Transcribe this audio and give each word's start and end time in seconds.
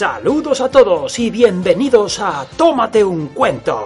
Saludos 0.00 0.62
a 0.62 0.70
todos 0.70 1.18
y 1.18 1.28
bienvenidos 1.28 2.20
a 2.20 2.46
Tómate 2.56 3.04
un 3.04 3.26
cuento. 3.26 3.84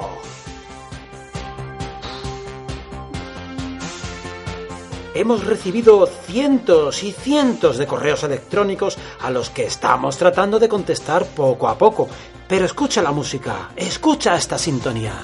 Hemos 5.12 5.44
recibido 5.44 6.06
cientos 6.06 7.02
y 7.02 7.10
cientos 7.10 7.78
de 7.78 7.88
correos 7.88 8.22
electrónicos 8.22 8.96
a 9.22 9.32
los 9.32 9.50
que 9.50 9.64
estamos 9.64 10.16
tratando 10.16 10.60
de 10.60 10.68
contestar 10.68 11.26
poco 11.26 11.66
a 11.66 11.76
poco. 11.76 12.06
Pero 12.46 12.64
escucha 12.64 13.02
la 13.02 13.10
música, 13.10 13.72
escucha 13.74 14.36
esta 14.36 14.56
sintonía. 14.56 15.14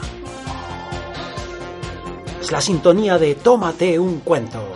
Es 2.40 2.50
la 2.50 2.60
sintonía 2.60 3.16
de 3.16 3.36
Tómate 3.36 3.96
un 3.96 4.18
cuento. 4.18 4.69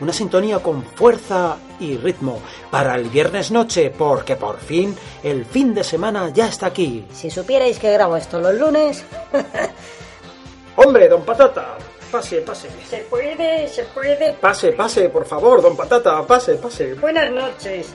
Una 0.00 0.12
sintonía 0.12 0.60
con 0.60 0.82
fuerza 0.82 1.56
y 1.78 1.96
ritmo 1.96 2.40
para 2.70 2.94
el 2.94 3.08
viernes 3.08 3.50
noche, 3.50 3.90
porque 3.90 4.36
por 4.36 4.58
fin 4.58 4.96
el 5.22 5.44
fin 5.44 5.74
de 5.74 5.84
semana 5.84 6.30
ya 6.30 6.48
está 6.48 6.66
aquí. 6.66 7.04
Si 7.12 7.30
supierais 7.30 7.78
que 7.78 7.92
grabo 7.92 8.16
esto 8.16 8.40
los 8.40 8.54
lunes. 8.54 9.04
Hombre, 10.76 11.08
don 11.08 11.22
Patata, 11.22 11.76
pase, 12.10 12.40
pase. 12.42 12.68
se 12.88 12.98
puede, 12.98 13.68
se 13.68 13.84
puede. 13.84 14.32
Pase, 14.34 14.72
pase, 14.72 15.08
por 15.08 15.24
favor, 15.24 15.62
don 15.62 15.76
Patata, 15.76 16.26
pase, 16.26 16.54
pase. 16.56 16.94
Buenas 16.94 17.30
noches. 17.30 17.92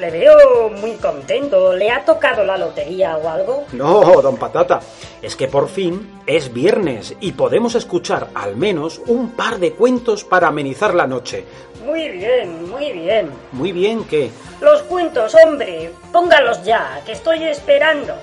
Le 0.00 0.10
veo 0.10 0.70
muy 0.70 0.92
contento. 0.96 1.72
¿Le 1.74 1.90
ha 1.90 2.04
tocado 2.04 2.44
la 2.44 2.56
lotería 2.56 3.16
o 3.16 3.28
algo? 3.28 3.64
No, 3.72 4.20
don 4.22 4.36
Patata, 4.36 4.80
es 5.22 5.36
que 5.36 5.48
por 5.48 5.68
fin 5.68 6.20
es 6.26 6.52
viernes 6.52 7.14
y 7.20 7.32
podemos 7.32 7.74
escuchar 7.74 8.28
al 8.34 8.56
menos 8.56 9.00
un 9.06 9.32
par 9.32 9.58
de 9.58 9.72
cuentos 9.72 10.24
para 10.24 10.48
amenizar 10.48 10.94
la 10.94 11.06
noche. 11.06 11.44
Muy 11.84 12.08
bien, 12.08 12.68
muy 12.68 12.92
bien. 12.92 13.30
Muy 13.52 13.72
bien 13.72 14.04
que... 14.04 14.30
Los 14.60 14.82
cuentos, 14.82 15.34
hombre. 15.44 15.90
Póngalos 16.12 16.62
ya, 16.64 17.00
que 17.06 17.12
estoy 17.12 17.44
esperando. 17.44 18.14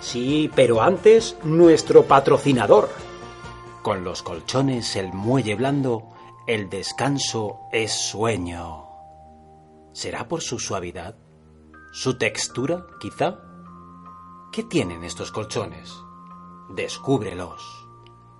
Sí, 0.00 0.50
pero 0.54 0.82
antes 0.82 1.36
nuestro 1.42 2.02
patrocinador. 2.02 3.03
Con 3.84 4.02
los 4.02 4.22
colchones, 4.22 4.96
el 4.96 5.12
muelle 5.12 5.56
blando, 5.56 6.08
el 6.46 6.70
descanso 6.70 7.68
es 7.70 7.92
sueño. 7.92 8.86
¿Será 9.92 10.26
por 10.26 10.40
su 10.40 10.58
suavidad? 10.58 11.16
¿Su 11.92 12.16
textura, 12.16 12.86
quizá? 12.98 13.40
¿Qué 14.50 14.62
tienen 14.62 15.04
estos 15.04 15.30
colchones? 15.30 15.92
Descúbrelos. 16.70 17.86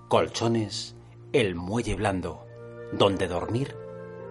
Colchones, 0.07 0.95
el 1.31 1.53
muelle 1.53 1.93
blando, 1.93 2.47
donde 2.93 3.27
dormir 3.27 3.77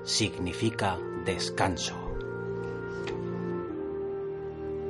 significa 0.03 0.99
descanso. 1.25 1.95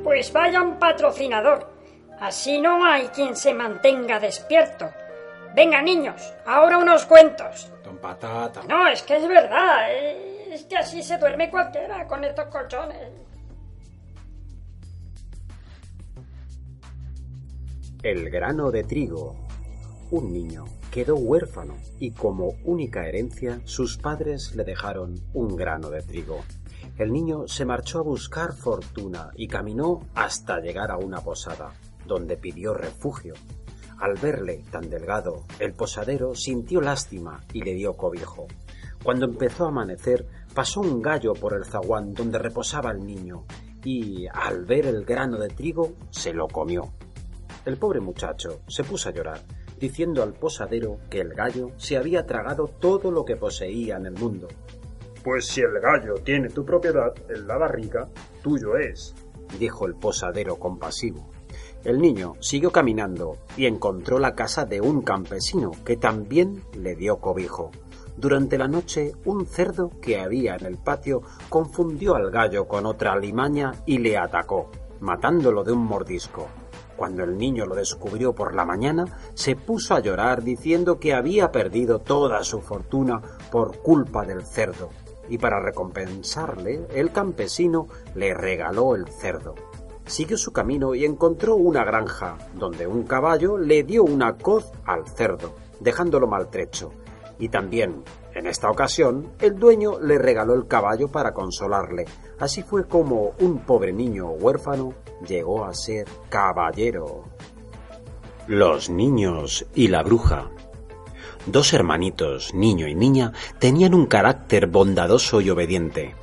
Pues 0.03 0.33
vaya 0.33 0.63
un 0.63 0.79
patrocinador. 0.79 1.71
Así 2.19 2.63
no 2.63 2.83
hay 2.83 3.09
quien 3.09 3.37
se 3.37 3.53
mantenga 3.53 4.19
despierto. 4.19 4.91
Venga, 5.55 5.81
niños, 5.81 6.35
ahora 6.47 6.79
unos 6.79 7.07
cuentos. 7.07 7.71
Don 7.85 7.99
Patata. 7.99 8.63
No, 8.65 8.89
es 8.89 9.03
que 9.03 9.17
es 9.17 9.29
verdad. 9.29 9.93
Es 10.51 10.65
que 10.65 10.77
así 10.77 11.01
se 11.01 11.17
duerme 11.17 11.49
cualquiera 11.49 12.09
con 12.09 12.25
estos 12.25 12.47
colchones. 12.47 13.13
El 18.03 18.31
grano 18.31 18.73
de 18.73 18.83
trigo. 18.83 19.37
Un 20.11 20.33
niño 20.33 20.65
quedó 20.91 21.15
huérfano 21.15 21.77
y 22.01 22.11
como 22.11 22.55
única 22.65 23.07
herencia 23.07 23.61
sus 23.65 23.97
padres 23.97 24.55
le 24.57 24.65
dejaron 24.65 25.15
un 25.35 25.57
grano 25.57 25.89
de 25.89 26.03
trigo. 26.03 26.45
El 26.99 27.13
niño 27.13 27.47
se 27.47 27.65
marchó 27.65 28.01
a 28.01 28.03
buscar 28.03 28.55
fortuna 28.55 29.31
y 29.37 29.47
caminó 29.47 30.01
hasta 30.15 30.59
llegar 30.61 30.91
a 30.91 30.99
una 30.99 31.21
posada, 31.21 31.73
donde 32.07 32.37
pidió 32.37 32.75
refugio. 32.75 33.35
Al 33.99 34.15
verle 34.15 34.65
tan 34.71 34.91
delgado, 34.91 35.45
el 35.59 35.73
posadero 35.73 36.35
sintió 36.35 36.81
lástima 36.81 37.43
y 37.53 37.63
le 37.63 37.75
dio 37.75 37.95
cobijo. 37.95 38.47
Cuando 39.03 39.27
empezó 39.27 39.65
a 39.65 39.69
amanecer, 39.69 40.27
pasó 40.55 40.81
un 40.81 41.01
gallo 41.01 41.35
por 41.35 41.55
el 41.55 41.65
zaguán 41.65 42.15
donde 42.15 42.39
reposaba 42.39 42.91
el 42.91 43.05
niño 43.05 43.45
y, 43.85 44.27
al 44.33 44.65
ver 44.65 44.87
el 44.87 45.05
grano 45.05 45.39
de 45.39 45.49
trigo, 45.49 45.93
se 46.11 46.33
lo 46.33 46.49
comió. 46.49 46.93
El 47.65 47.77
pobre 47.77 48.01
muchacho 48.01 48.61
se 48.67 48.83
puso 48.83 49.09
a 49.09 49.13
llorar, 49.13 49.41
diciendo 49.79 50.23
al 50.23 50.33
posadero 50.33 50.99
que 51.11 51.21
el 51.21 51.35
gallo 51.35 51.71
se 51.77 51.97
había 51.97 52.27
tragado 52.27 52.69
todo 52.69 53.11
lo 53.11 53.25
que 53.25 53.37
poseía 53.37 53.97
en 53.97 54.07
el 54.07 54.15
mundo. 54.15 54.49
Pues 55.23 55.47
si 55.47 55.61
el 55.61 55.81
gallo 55.81 56.15
tiene 56.23 56.49
tu 56.49 56.65
propiedad 56.65 57.15
en 57.29 57.47
la 57.47 57.57
barriga, 57.57 58.09
tuyo 58.43 58.77
es. 58.77 59.15
dijo 59.59 59.87
el 59.87 59.95
posadero 59.95 60.57
compasivo. 60.57 61.34
El 61.85 62.01
niño 62.01 62.33
siguió 62.41 62.73
caminando 62.73 63.37
y 63.59 63.67
encontró 63.67 64.19
la 64.19 64.35
casa 64.35 64.65
de 64.65 64.81
un 64.81 65.03
campesino 65.03 65.71
que 65.85 65.99
también 65.99 66.63
le 66.73 66.97
dio 66.97 67.19
cobijo. 67.19 67.73
Durante 68.17 68.57
la 68.57 68.69
noche, 68.69 69.13
un 69.27 69.45
cerdo 69.45 69.91
que 70.01 70.19
había 70.19 70.55
en 70.57 70.65
el 70.65 70.79
patio 70.79 71.21
confundió 71.51 72.15
al 72.15 72.31
gallo 72.31 72.67
con 72.67 72.87
otra 72.87 73.13
alimaña 73.13 73.73
y 73.85 73.99
le 73.99 74.17
atacó, 74.17 74.71
matándolo 75.01 75.63
de 75.63 75.73
un 75.73 75.85
mordisco. 75.85 76.49
Cuando 76.97 77.23
el 77.23 77.37
niño 77.37 77.67
lo 77.67 77.75
descubrió 77.75 78.35
por 78.35 78.55
la 78.55 78.65
mañana, 78.65 79.05
se 79.35 79.55
puso 79.55 79.95
a 79.95 80.01
llorar 80.01 80.43
diciendo 80.43 80.99
que 80.99 81.13
había 81.13 81.53
perdido 81.53 81.99
toda 81.99 82.45
su 82.45 82.63
fortuna 82.63 83.21
por 83.51 83.83
culpa 83.83 84.25
del 84.25 84.47
cerdo, 84.47 84.89
y 85.29 85.37
para 85.37 85.61
recompensarle, 85.61 86.87
el 86.95 87.13
campesino 87.13 87.89
le 88.15 88.33
regaló 88.33 88.95
el 88.95 89.07
cerdo. 89.09 89.55
Siguió 90.07 90.37
su 90.37 90.53
camino 90.53 90.95
y 90.95 91.05
encontró 91.05 91.57
una 91.57 91.85
granja, 91.85 92.37
donde 92.55 92.87
un 92.87 93.05
caballo 93.05 93.57
le 93.57 93.83
dio 93.85 94.05
una 94.05 94.37
coz 94.37 94.71
al 94.85 95.07
cerdo, 95.09 95.55
dejándolo 95.81 96.27
maltrecho. 96.27 96.93
Y 97.39 97.49
también, 97.49 98.05
en 98.35 98.47
esta 98.47 98.71
ocasión, 98.71 99.31
el 99.41 99.59
dueño 99.59 99.99
le 100.01 100.19
regaló 100.19 100.55
el 100.55 100.67
caballo 100.67 101.09
para 101.09 101.33
consolarle. 101.33 102.05
Así 102.39 102.63
fue 102.63 102.87
como 102.87 103.33
un 103.41 103.61
pobre 103.61 103.93
niño 103.93 104.31
huérfano 104.31 104.95
llegó 105.27 105.65
a 105.65 105.75
ser 105.75 106.07
caballero. 106.29 107.25
Los 108.47 108.91
niños 108.91 109.67
y 109.75 109.89
la 109.89 110.03
bruja. 110.03 110.51
Dos 111.47 111.73
hermanitos, 111.73 112.55
niño 112.55 112.89
y 112.89 112.95
niña, 112.95 113.33
tenían 113.59 113.95
un 113.95 114.07
carácter 114.07 114.67
bondadoso 114.67 115.41
y 115.41 115.51
obediente. 115.51 116.15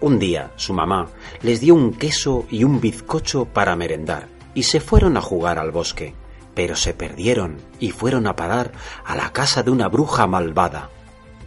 Un 0.00 0.20
día 0.20 0.52
su 0.54 0.72
mamá 0.72 1.08
les 1.42 1.60
dio 1.60 1.74
un 1.74 1.92
queso 1.92 2.46
y 2.50 2.62
un 2.62 2.80
bizcocho 2.80 3.46
para 3.46 3.74
merendar 3.74 4.28
y 4.54 4.62
se 4.62 4.78
fueron 4.78 5.16
a 5.16 5.20
jugar 5.20 5.58
al 5.58 5.72
bosque, 5.72 6.14
pero 6.54 6.76
se 6.76 6.94
perdieron 6.94 7.56
y 7.80 7.90
fueron 7.90 8.28
a 8.28 8.36
parar 8.36 8.72
a 9.04 9.16
la 9.16 9.32
casa 9.32 9.64
de 9.64 9.72
una 9.72 9.88
bruja 9.88 10.28
malvada. 10.28 10.90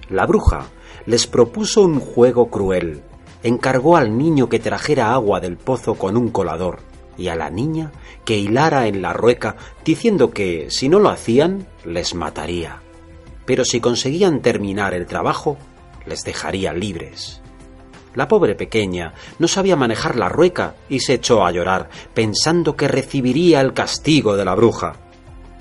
La 0.10 0.26
bruja 0.26 0.66
les 1.06 1.28
propuso 1.28 1.84
un 1.84 2.02
juego 2.02 2.50
cruel. 2.50 3.04
Encargó 3.42 3.96
al 3.96 4.18
niño 4.18 4.50
que 4.50 4.60
trajera 4.60 5.14
agua 5.14 5.40
del 5.40 5.58
pozo 5.58 5.96
con 5.96 6.18
un 6.18 6.30
colador 6.30 6.80
y 7.18 7.30
a 7.30 7.36
la 7.36 7.50
niña 7.50 7.92
que 8.26 8.38
hilara 8.38 8.88
en 8.88 9.02
la 9.02 9.14
rueca 9.14 9.56
diciendo 9.86 10.32
que 10.32 10.70
si 10.70 10.90
no 10.90 11.00
lo 11.00 11.10
hacían 11.10 11.68
les 11.86 12.16
mataría. 12.16 12.82
Pero 13.46 13.64
si 13.64 13.80
conseguían 13.80 14.42
terminar 14.42 14.94
el 14.94 15.08
trabajo, 15.08 15.58
les 16.06 16.24
dejaría 16.24 16.74
libres. 16.74 17.42
La 18.14 18.28
pobre 18.28 18.56
pequeña 18.56 19.14
no 19.40 19.48
sabía 19.48 19.76
manejar 19.76 20.18
la 20.18 20.28
rueca 20.28 20.76
y 20.90 21.00
se 21.00 21.14
echó 21.14 21.46
a 21.46 21.52
llorar, 21.52 21.90
pensando 22.14 22.76
que 22.76 22.88
recibiría 22.88 23.62
el 23.62 23.74
castigo 23.74 24.36
de 24.36 24.46
la 24.46 24.56
bruja. 24.56 24.94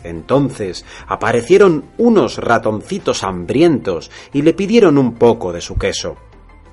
Entonces 0.02 0.84
aparecieron 1.06 1.84
unos 1.98 2.38
ratoncitos 2.38 3.22
hambrientos 3.22 4.10
y 4.32 4.42
le 4.42 4.54
pidieron 4.54 4.98
un 4.98 5.14
poco 5.14 5.52
de 5.52 5.60
su 5.60 5.76
queso. 5.76 6.16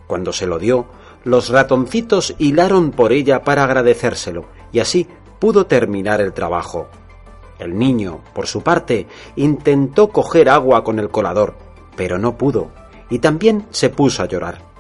Cuando 0.08 0.32
se 0.32 0.48
lo 0.48 0.58
dio, 0.58 0.88
los 1.24 1.50
ratoncitos 1.50 2.36
hilaron 2.40 2.92
por 2.92 3.12
ella 3.12 3.44
para 3.44 3.64
agradecérselo, 3.64 4.46
y 4.72 4.80
así 4.80 5.08
pudo 5.40 5.66
terminar 5.66 6.22
el 6.22 6.34
trabajo. 6.34 6.88
El 7.60 7.78
niño, 7.78 8.22
por 8.34 8.48
su 8.48 8.62
parte, 8.62 9.08
intentó 9.36 10.10
coger 10.10 10.50
agua 10.50 10.84
con 10.84 11.00
el 11.00 11.10
colador, 11.10 11.56
pero 11.96 12.18
no 12.18 12.38
pudo, 12.38 12.72
y 13.10 13.20
también 13.20 13.66
se 13.72 13.90
puso 13.90 14.24
a 14.24 14.28
llorar. 14.28 14.77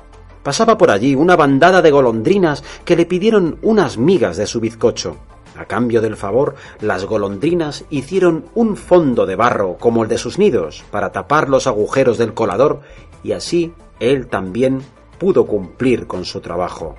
Pasaba 0.47 0.77
por 0.77 0.91
allí 0.91 1.13
una 1.13 1.35
bandada 1.35 1.81
de 1.81 1.91
golondrinas 1.91 2.63
que 2.85 2.95
le 2.95 3.05
pidieron 3.05 3.57
unas 3.63 3.97
migas 3.97 4.37
de 4.37 4.47
su 4.47 4.61
bizcocho. 4.61 5.17
A 5.57 5.65
cambio 5.65 5.99
del 6.01 6.15
favor, 6.15 6.55
las 6.79 7.03
golondrinas 7.03 7.83
hicieron 7.89 8.45
un 8.55 8.77
fondo 8.77 9.25
de 9.25 9.35
barro 9.35 9.75
como 9.77 10.03
el 10.03 10.09
de 10.09 10.17
sus 10.17 10.39
nidos 10.39 10.85
para 10.89 11.11
tapar 11.11 11.49
los 11.49 11.67
agujeros 11.67 12.17
del 12.17 12.33
colador 12.33 12.79
y 13.25 13.33
así 13.33 13.73
él 13.99 14.27
también 14.27 14.83
pudo 15.19 15.47
cumplir 15.47 16.07
con 16.07 16.23
su 16.23 16.39
trabajo. 16.39 16.95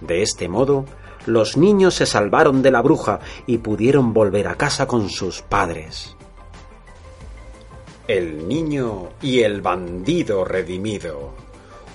De 0.00 0.22
este 0.22 0.48
modo, 0.48 0.86
los 1.26 1.58
niños 1.58 1.92
se 1.92 2.06
salvaron 2.06 2.62
de 2.62 2.70
la 2.70 2.80
bruja 2.80 3.20
y 3.46 3.58
pudieron 3.58 4.14
volver 4.14 4.48
a 4.48 4.54
casa 4.54 4.86
con 4.86 5.10
sus 5.10 5.42
padres. 5.42 6.16
El 8.06 8.48
niño 8.48 9.10
y 9.20 9.40
el 9.40 9.60
bandido 9.60 10.46
redimido. 10.46 11.47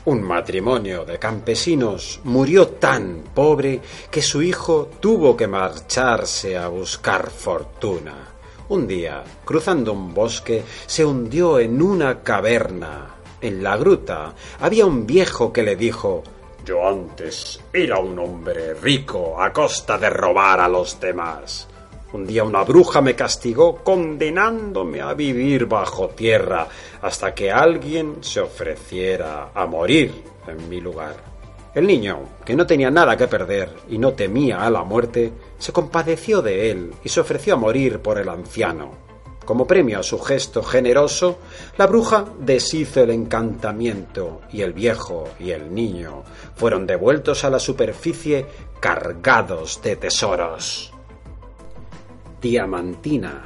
Un 0.06 0.22
matrimonio 0.22 1.06
de 1.06 1.18
campesinos 1.18 2.20
murió 2.26 2.68
tan 2.68 3.24
pobre 3.34 3.80
que 4.12 4.22
su 4.22 4.42
hijo 4.42 4.90
tuvo 5.00 5.38
que 5.38 5.48
marcharse 5.48 6.58
a 6.58 6.68
buscar 6.68 7.30
fortuna. 7.30 8.34
Un 8.68 8.86
día, 8.86 9.24
cruzando 9.46 9.94
un 9.94 10.14
bosque, 10.14 10.62
se 10.88 11.06
hundió 11.06 11.58
en 11.58 11.82
una 11.82 12.20
caverna. 12.22 13.16
En 13.40 13.64
la 13.64 13.78
gruta 13.78 14.34
había 14.60 14.86
un 14.86 15.08
viejo 15.08 15.54
que 15.54 15.64
le 15.64 15.78
dijo 15.78 16.24
Yo 16.66 16.86
antes 16.86 17.62
era 17.72 18.00
un 18.00 18.20
hombre 18.20 18.74
rico 18.74 19.42
a 19.42 19.54
costa 19.54 19.98
de 19.98 20.10
robar 20.10 20.60
a 20.60 20.68
los 20.68 21.00
demás. 21.00 21.70
Un 22.14 22.28
día 22.28 22.44
una 22.44 22.64
bruja 22.64 23.02
me 23.02 23.16
castigó 23.16 23.78
condenándome 23.78 25.02
a 25.02 25.16
vivir 25.16 25.66
bajo 25.66 26.10
tierra 26.10 26.68
hasta 27.02 27.34
que 27.34 27.52
alguien 27.52 28.18
se 28.22 28.40
ofreciera 28.40 29.50
a 29.52 29.66
morir 29.66 30.24
en 30.48 30.70
mi 30.70 30.80
lugar. 30.80 31.16
El 31.74 31.88
niño, 31.88 32.20
que 32.46 32.56
no 32.56 32.68
tenía 32.68 32.92
nada 32.92 33.18
que 33.18 33.28
perder 33.28 33.74
y 33.90 33.98
no 33.98 34.14
temía 34.14 34.64
a 34.64 34.70
la 34.70 34.84
muerte, 34.84 35.34
se 35.58 35.74
compadeció 35.74 36.44
de 36.44 36.70
él 36.70 36.94
y 37.04 37.10
se 37.10 37.20
ofreció 37.20 37.56
a 37.56 37.58
morir 37.58 37.98
por 37.98 38.20
el 38.20 38.30
anciano. 38.30 38.92
Como 39.44 39.66
premio 39.66 40.00
a 40.00 40.04
su 40.04 40.20
gesto 40.20 40.62
generoso, 40.62 41.40
la 41.78 41.88
bruja 41.88 42.26
deshizo 42.40 43.02
el 43.02 43.10
encantamiento 43.10 44.42
y 44.52 44.62
el 44.62 44.74
viejo 44.74 45.30
y 45.40 45.50
el 45.50 45.74
niño 45.74 46.24
fueron 46.56 46.86
devueltos 46.86 47.44
a 47.44 47.50
la 47.50 47.58
superficie 47.60 48.46
cargados 48.80 49.82
de 49.82 49.96
tesoros. 49.96 50.93
Diamantina. 52.44 53.42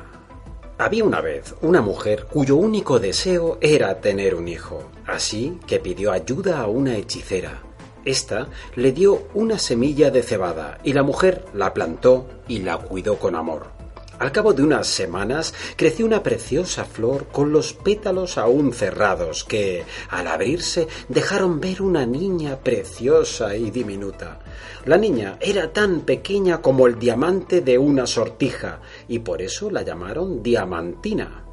Había 0.80 1.04
una 1.04 1.22
vez 1.22 1.54
una 1.62 1.82
mujer 1.82 2.26
cuyo 2.26 2.56
único 2.56 2.98
deseo 2.98 3.60
era 3.62 4.02
tener 4.02 4.34
un 4.34 4.48
hijo, 4.48 4.90
así 5.06 5.60
que 5.68 5.80
pidió 5.80 6.12
ayuda 6.12 6.62
a 6.62 6.66
una 6.66 6.98
hechicera. 6.98 7.62
Esta 8.06 8.48
le 8.76 8.94
dio 8.94 9.28
una 9.36 9.60
semilla 9.60 10.10
de 10.10 10.24
cebada 10.24 10.80
y 10.84 10.94
la 10.94 11.04
mujer 11.04 11.46
la 11.54 11.76
plantó 11.76 12.28
y 12.48 12.62
la 12.62 12.80
cuidó 12.80 13.20
con 13.20 13.36
amor. 13.36 13.77
Al 14.20 14.32
cabo 14.32 14.54
de 14.54 14.64
unas 14.64 14.88
semanas 14.88 15.54
creció 15.76 16.06
una 16.06 16.24
preciosa 16.24 16.86
flor 16.86 17.28
con 17.28 17.52
los 17.52 17.74
pétalos 17.74 18.40
aún 18.40 18.74
cerrados 18.74 19.44
que, 19.44 19.84
al 20.10 20.26
abrirse, 20.26 20.88
dejaron 21.08 21.60
ver 21.60 21.84
una 21.84 22.06
niña 22.08 22.58
preciosa 22.58 23.56
y 23.56 23.70
diminuta. 23.70 24.40
La 24.86 24.98
niña 24.98 25.38
era 25.40 25.72
tan 25.72 26.02
pequeña 26.02 26.62
como 26.62 26.88
el 26.88 26.98
diamante 26.98 27.62
de 27.62 27.78
una 27.78 28.08
sortija 28.08 28.82
y 29.08 29.20
por 29.20 29.44
eso 29.44 29.70
la 29.70 29.84
llamaron 29.84 30.42
Diamantina. 30.42 31.44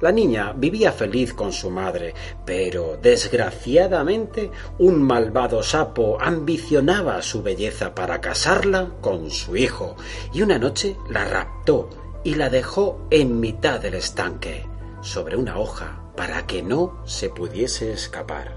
La 0.00 0.10
niña 0.10 0.52
vivía 0.52 0.92
feliz 0.92 1.34
con 1.34 1.52
su 1.52 1.70
madre, 1.70 2.14
pero 2.44 2.98
desgraciadamente 3.00 4.50
un 4.78 5.02
malvado 5.02 5.62
sapo 5.62 6.18
ambicionaba 6.20 7.20
su 7.22 7.42
belleza 7.42 7.94
para 7.94 8.20
casarla 8.20 8.90
con 9.00 9.30
su 9.30 9.56
hijo, 9.56 9.96
y 10.32 10.42
una 10.42 10.56
noche 10.56 10.96
la 11.10 11.24
raptó 11.24 12.07
y 12.28 12.34
la 12.34 12.50
dejó 12.50 13.06
en 13.08 13.40
mitad 13.40 13.80
del 13.80 13.94
estanque, 13.94 14.66
sobre 15.00 15.34
una 15.34 15.56
hoja, 15.56 16.02
para 16.14 16.46
que 16.46 16.62
no 16.62 16.98
se 17.06 17.30
pudiese 17.30 17.90
escapar. 17.90 18.54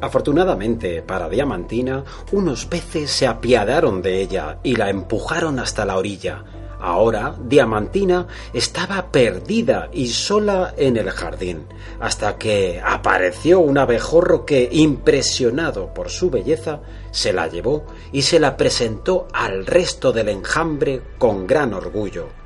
Afortunadamente 0.00 1.02
para 1.02 1.28
Diamantina, 1.28 2.04
unos 2.30 2.66
peces 2.66 3.10
se 3.10 3.26
apiadaron 3.26 4.00
de 4.00 4.20
ella 4.20 4.60
y 4.62 4.76
la 4.76 4.90
empujaron 4.90 5.58
hasta 5.58 5.84
la 5.84 5.96
orilla. 5.96 6.44
Ahora 6.78 7.34
Diamantina 7.42 8.28
estaba 8.52 9.10
perdida 9.10 9.88
y 9.92 10.06
sola 10.06 10.72
en 10.76 10.96
el 10.96 11.10
jardín, 11.10 11.66
hasta 11.98 12.38
que 12.38 12.80
apareció 12.80 13.58
un 13.58 13.76
abejorro 13.76 14.46
que, 14.46 14.68
impresionado 14.70 15.92
por 15.92 16.10
su 16.10 16.30
belleza, 16.30 16.78
se 17.10 17.32
la 17.32 17.48
llevó 17.48 17.86
y 18.12 18.22
se 18.22 18.38
la 18.38 18.56
presentó 18.56 19.26
al 19.32 19.66
resto 19.66 20.12
del 20.12 20.28
enjambre 20.28 21.02
con 21.18 21.48
gran 21.48 21.74
orgullo. 21.74 22.39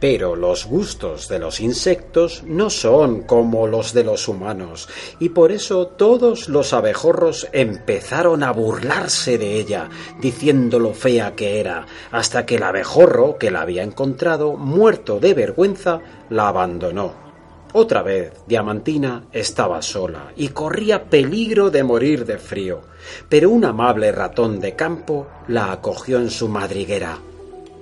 Pero 0.00 0.36
los 0.36 0.66
gustos 0.66 1.28
de 1.28 1.38
los 1.38 1.60
insectos 1.60 2.44
no 2.46 2.70
son 2.70 3.22
como 3.22 3.66
los 3.66 3.92
de 3.92 4.04
los 4.04 4.28
humanos, 4.28 4.88
y 5.18 5.30
por 5.30 5.50
eso 5.50 5.88
todos 5.88 6.48
los 6.48 6.72
abejorros 6.72 7.48
empezaron 7.52 8.42
a 8.42 8.52
burlarse 8.52 9.38
de 9.38 9.58
ella, 9.58 9.88
diciendo 10.20 10.78
lo 10.78 10.94
fea 10.94 11.34
que 11.34 11.58
era, 11.58 11.86
hasta 12.12 12.46
que 12.46 12.56
el 12.56 12.62
abejorro 12.62 13.38
que 13.38 13.50
la 13.50 13.62
había 13.62 13.82
encontrado, 13.82 14.56
muerto 14.56 15.18
de 15.18 15.34
vergüenza, 15.34 16.00
la 16.30 16.48
abandonó. 16.48 17.28
Otra 17.74 18.02
vez, 18.02 18.32
Diamantina 18.46 19.24
estaba 19.30 19.82
sola 19.82 20.32
y 20.36 20.48
corría 20.48 21.04
peligro 21.04 21.70
de 21.70 21.84
morir 21.84 22.24
de 22.24 22.38
frío, 22.38 22.80
pero 23.28 23.50
un 23.50 23.64
amable 23.64 24.10
ratón 24.10 24.58
de 24.58 24.74
campo 24.74 25.26
la 25.48 25.72
acogió 25.72 26.18
en 26.18 26.30
su 26.30 26.48
madriguera. 26.48 27.18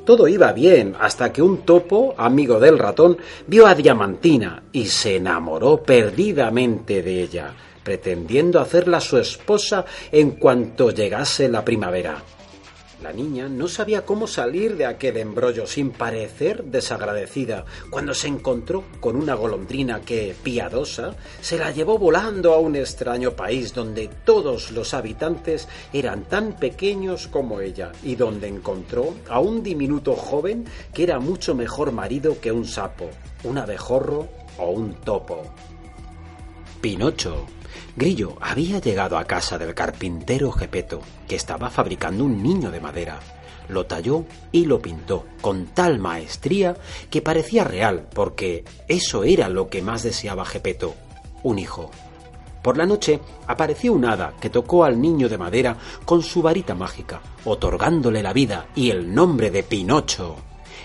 Todo 0.06 0.28
iba 0.28 0.52
bien 0.52 0.94
hasta 1.00 1.32
que 1.32 1.42
un 1.42 1.62
topo, 1.62 2.14
amigo 2.16 2.60
del 2.60 2.78
ratón, 2.78 3.18
vio 3.48 3.66
a 3.66 3.74
Diamantina 3.74 4.62
y 4.70 4.86
se 4.86 5.16
enamoró 5.16 5.82
perdidamente 5.82 7.02
de 7.02 7.22
ella, 7.24 7.52
pretendiendo 7.82 8.60
hacerla 8.60 9.00
su 9.00 9.18
esposa 9.18 9.84
en 10.12 10.30
cuanto 10.36 10.92
llegase 10.92 11.48
la 11.48 11.64
primavera. 11.64 12.22
La 13.02 13.12
niña 13.12 13.46
no 13.48 13.68
sabía 13.68 14.06
cómo 14.06 14.26
salir 14.26 14.76
de 14.76 14.86
aquel 14.86 15.18
embrollo 15.18 15.66
sin 15.66 15.90
parecer 15.90 16.64
desagradecida 16.64 17.66
cuando 17.90 18.14
se 18.14 18.28
encontró 18.28 18.84
con 19.00 19.16
una 19.16 19.34
golondrina 19.34 20.00
que, 20.00 20.34
piadosa, 20.42 21.14
se 21.42 21.58
la 21.58 21.70
llevó 21.72 21.98
volando 21.98 22.54
a 22.54 22.58
un 22.58 22.74
extraño 22.74 23.32
país 23.32 23.74
donde 23.74 24.08
todos 24.24 24.70
los 24.70 24.94
habitantes 24.94 25.68
eran 25.92 26.24
tan 26.24 26.54
pequeños 26.54 27.28
como 27.28 27.60
ella 27.60 27.92
y 28.02 28.14
donde 28.16 28.48
encontró 28.48 29.14
a 29.28 29.40
un 29.40 29.62
diminuto 29.62 30.14
joven 30.14 30.64
que 30.94 31.02
era 31.02 31.18
mucho 31.18 31.54
mejor 31.54 31.92
marido 31.92 32.40
que 32.40 32.50
un 32.50 32.64
sapo, 32.64 33.10
un 33.44 33.58
abejorro 33.58 34.26
o 34.56 34.70
un 34.70 34.94
topo. 34.94 35.42
Pinocho 36.80 37.46
Grillo 37.96 38.36
había 38.40 38.80
llegado 38.80 39.18
a 39.18 39.24
casa 39.24 39.58
del 39.58 39.74
carpintero 39.74 40.52
Gepeto, 40.52 41.00
que 41.28 41.36
estaba 41.36 41.70
fabricando 41.70 42.24
un 42.24 42.42
niño 42.42 42.70
de 42.70 42.80
madera. 42.80 43.20
Lo 43.68 43.86
talló 43.86 44.24
y 44.52 44.66
lo 44.66 44.80
pintó 44.80 45.26
con 45.40 45.66
tal 45.66 45.98
maestría 45.98 46.76
que 47.10 47.22
parecía 47.22 47.64
real, 47.64 48.06
porque 48.14 48.64
eso 48.88 49.24
era 49.24 49.48
lo 49.48 49.68
que 49.68 49.82
más 49.82 50.02
deseaba 50.02 50.44
Gepeto, 50.44 50.94
un 51.42 51.58
hijo. 51.58 51.90
Por 52.62 52.76
la 52.76 52.86
noche 52.86 53.20
apareció 53.46 53.92
un 53.92 54.04
hada 54.04 54.34
que 54.40 54.50
tocó 54.50 54.84
al 54.84 55.00
niño 55.00 55.28
de 55.28 55.38
madera 55.38 55.76
con 56.04 56.22
su 56.22 56.42
varita 56.42 56.74
mágica, 56.74 57.20
otorgándole 57.44 58.22
la 58.22 58.32
vida 58.32 58.66
y 58.74 58.90
el 58.90 59.14
nombre 59.14 59.50
de 59.50 59.62
Pinocho, 59.62 60.36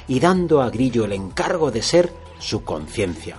y 0.08 0.20
dando 0.20 0.62
a 0.62 0.70
Grillo 0.70 1.06
el 1.06 1.14
encargo 1.14 1.72
de 1.72 1.82
ser 1.82 2.12
su 2.38 2.64
conciencia. 2.64 3.38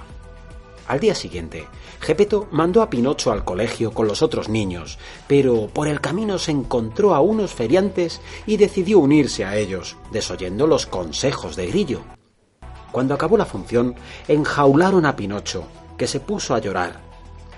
Al 0.88 0.99
día 0.99 1.14
siguiente, 1.14 1.66
Gepeto 2.02 2.49
mandó 2.50 2.82
a 2.82 2.90
Pinocho 2.90 3.30
al 3.30 3.44
colegio 3.44 3.92
con 3.92 4.09
los 4.09 4.23
otros 4.23 4.49
niños, 4.49 4.99
pero 5.28 5.68
por 5.68 5.87
el 5.87 6.00
camino 6.00 6.37
se 6.37 6.50
encontró 6.50 7.14
a 7.14 7.21
unos 7.21 7.54
feriantes 7.54 8.21
y 8.44 8.56
decidió 8.56 8.99
unirse 8.99 9.44
a 9.44 9.56
ellos, 9.56 9.97
desoyendo 10.11 10.66
los 10.66 10.87
consejos 10.87 11.54
de 11.54 11.68
Grillo. 11.68 12.00
Cuando 12.90 13.14
acabó 13.14 13.37
la 13.37 13.47
función, 13.47 13.94
enjaularon 14.26 15.06
a 15.06 15.14
Pinocho, 15.14 15.62
que 15.97 16.09
se 16.09 16.18
puso 16.18 16.56
a 16.56 16.59
llorar. 16.59 17.00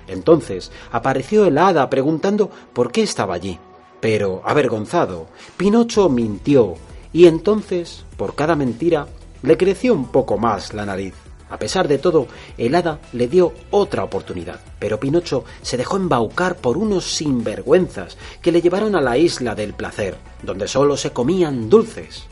Entonces 0.09 0.71
apareció 0.93 1.47
el 1.47 1.57
hada 1.57 1.89
preguntando 1.89 2.51
por 2.75 2.93
qué 2.93 3.03
estaba 3.03 3.33
allí. 3.33 3.59
Pero, 4.01 4.43
avergonzado, 4.45 5.27
Pinocho 5.57 6.11
mintió, 6.11 6.75
y 7.15 7.29
entonces, 7.29 8.05
por 8.19 8.35
cada 8.35 8.57
mentira, 8.57 9.07
le 9.41 9.57
creció 9.57 9.95
un 9.95 10.09
poco 10.09 10.37
más 10.37 10.75
la 10.75 10.85
nariz. 10.85 11.24
A 11.55 11.57
pesar 11.57 11.87
de 11.87 11.99
todo, 11.99 12.27
el 12.59 12.75
hada 12.75 12.99
le 13.13 13.29
dio 13.29 13.53
otra 13.71 14.03
oportunidad, 14.03 14.59
pero 14.81 14.99
Pinocho 14.99 15.45
se 15.63 15.77
dejó 15.77 15.97
embaucar 15.97 16.57
por 16.57 16.77
unos 16.77 17.05
sinvergüenzas 17.05 18.19
que 18.43 18.51
le 18.51 18.61
llevaron 18.61 18.97
a 18.97 19.01
la 19.01 19.19
isla 19.19 19.55
del 19.55 19.73
placer, 19.73 20.17
donde 20.43 20.67
solo 20.67 20.97
se 20.97 21.13
comían 21.13 21.71
dulces 21.71 22.25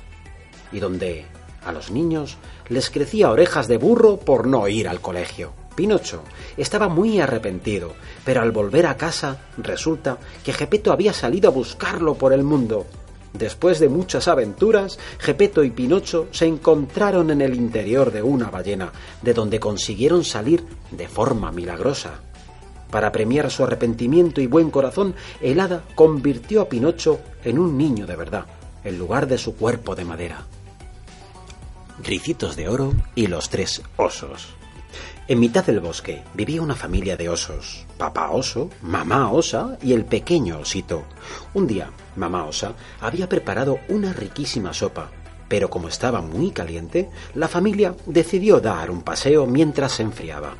y 0.72 0.80
donde, 0.80 1.24
A 1.64 1.70
los 1.70 1.92
niños 1.92 2.36
les 2.68 2.90
crecía 2.90 3.30
orejas 3.30 3.68
de 3.68 3.76
burro 3.76 4.16
por 4.16 4.48
no 4.48 4.66
ir 4.66 4.88
al 4.88 5.00
colegio. 5.00 5.52
Pinocho 5.76 6.24
estaba 6.56 6.88
muy 6.88 7.20
arrepentido, 7.20 7.92
pero 8.24 8.42
al 8.42 8.50
volver 8.50 8.86
a 8.86 8.96
casa 8.96 9.38
resulta 9.56 10.18
que 10.42 10.52
Gepeto 10.52 10.92
había 10.92 11.12
salido 11.12 11.48
a 11.48 11.52
buscarlo 11.52 12.14
por 12.16 12.32
el 12.32 12.42
mundo. 12.42 12.86
Después 13.32 13.78
de 13.80 13.88
muchas 13.88 14.28
aventuras, 14.28 14.98
Gepeto 15.18 15.64
y 15.64 15.70
Pinocho 15.70 16.28
se 16.32 16.46
encontraron 16.46 17.30
en 17.30 17.40
el 17.40 17.54
interior 17.54 18.12
de 18.12 18.22
una 18.22 18.50
ballena, 18.50 18.92
de 19.22 19.32
donde 19.32 19.58
consiguieron 19.58 20.24
salir 20.24 20.64
de 20.90 21.08
forma 21.08 21.50
milagrosa. 21.50 22.20
Para 22.90 23.10
premiar 23.10 23.50
su 23.50 23.64
arrepentimiento 23.64 24.42
y 24.42 24.46
buen 24.46 24.70
corazón, 24.70 25.14
el 25.40 25.60
hada 25.60 25.82
convirtió 25.94 26.60
a 26.60 26.68
Pinocho 26.68 27.20
en 27.42 27.58
un 27.58 27.78
niño 27.78 28.06
de 28.06 28.16
verdad, 28.16 28.44
en 28.84 28.98
lugar 28.98 29.26
de 29.26 29.38
su 29.38 29.56
cuerpo 29.56 29.94
de 29.94 30.04
madera. 30.04 30.44
Ricitos 32.04 32.54
de 32.54 32.68
oro 32.68 32.92
y 33.14 33.28
los 33.28 33.48
tres 33.48 33.80
osos. 33.96 34.61
En 35.28 35.40
mitad 35.40 35.64
del 35.64 35.80
bosque 35.80 36.22
vivía 36.34 36.62
una 36.62 36.74
familia 36.74 37.16
de 37.16 37.28
osos, 37.28 37.86
papá 37.96 38.30
oso, 38.30 38.70
mamá 38.82 39.30
osa 39.30 39.78
y 39.82 39.92
el 39.92 40.04
pequeño 40.04 40.58
osito. 40.58 41.04
Un 41.54 41.66
día, 41.66 41.90
mamá 42.16 42.44
osa 42.44 42.74
había 43.00 43.28
preparado 43.28 43.78
una 43.88 44.12
riquísima 44.12 44.74
sopa, 44.74 45.10
pero 45.48 45.70
como 45.70 45.88
estaba 45.88 46.22
muy 46.22 46.50
caliente, 46.50 47.10
la 47.34 47.48
familia 47.48 47.94
decidió 48.06 48.60
dar 48.60 48.90
un 48.90 49.02
paseo 49.02 49.46
mientras 49.46 49.92
se 49.92 50.02
enfriaba. 50.02 50.54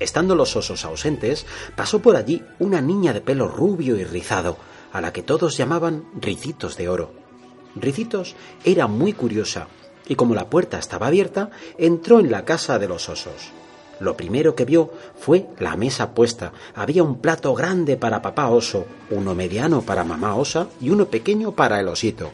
Estando 0.00 0.34
los 0.34 0.56
osos 0.56 0.84
ausentes, 0.84 1.46
pasó 1.76 2.00
por 2.00 2.16
allí 2.16 2.42
una 2.58 2.80
niña 2.80 3.12
de 3.12 3.20
pelo 3.20 3.48
rubio 3.48 3.96
y 3.96 4.04
rizado, 4.04 4.56
a 4.92 5.00
la 5.00 5.12
que 5.12 5.22
todos 5.22 5.56
llamaban 5.56 6.04
Ricitos 6.20 6.76
de 6.76 6.88
Oro. 6.88 7.12
Ricitos 7.74 8.36
era 8.64 8.86
muy 8.86 9.12
curiosa, 9.12 9.66
y 10.06 10.14
como 10.14 10.34
la 10.34 10.48
puerta 10.50 10.78
estaba 10.78 11.06
abierta, 11.08 11.50
entró 11.78 12.20
en 12.20 12.30
la 12.30 12.44
casa 12.44 12.78
de 12.78 12.88
los 12.88 13.08
osos. 13.08 13.52
Lo 14.00 14.16
primero 14.16 14.54
que 14.54 14.64
vio 14.64 14.90
fue 15.16 15.46
la 15.58 15.76
mesa 15.76 16.14
puesta. 16.14 16.52
Había 16.74 17.02
un 17.02 17.20
plato 17.20 17.54
grande 17.54 17.96
para 17.96 18.22
papá 18.22 18.48
oso, 18.48 18.86
uno 19.10 19.34
mediano 19.34 19.82
para 19.82 20.04
mamá 20.04 20.34
osa 20.34 20.68
y 20.80 20.90
uno 20.90 21.06
pequeño 21.06 21.52
para 21.52 21.80
el 21.80 21.88
osito. 21.88 22.32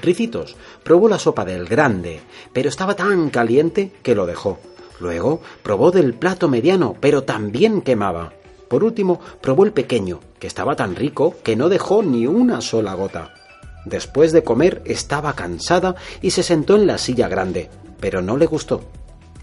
Ricitos 0.00 0.56
probó 0.82 1.08
la 1.08 1.18
sopa 1.18 1.44
del 1.44 1.66
grande, 1.66 2.20
pero 2.52 2.68
estaba 2.68 2.94
tan 2.94 3.30
caliente 3.30 3.92
que 4.02 4.14
lo 4.14 4.26
dejó. 4.26 4.58
Luego 4.98 5.40
probó 5.62 5.90
del 5.90 6.14
plato 6.14 6.48
mediano, 6.48 6.94
pero 7.00 7.24
también 7.24 7.80
quemaba. 7.80 8.32
Por 8.68 8.84
último, 8.84 9.18
probó 9.40 9.64
el 9.64 9.72
pequeño, 9.72 10.20
que 10.38 10.46
estaba 10.46 10.76
tan 10.76 10.94
rico 10.94 11.34
que 11.42 11.56
no 11.56 11.68
dejó 11.68 12.02
ni 12.02 12.26
una 12.26 12.60
sola 12.60 12.94
gota. 12.94 13.34
Después 13.84 14.32
de 14.32 14.44
comer 14.44 14.82
estaba 14.84 15.34
cansada 15.34 15.94
y 16.20 16.30
se 16.30 16.42
sentó 16.42 16.76
en 16.76 16.86
la 16.86 16.98
silla 16.98 17.28
grande, 17.28 17.70
pero 17.98 18.22
no 18.22 18.36
le 18.36 18.46
gustó. 18.46 18.82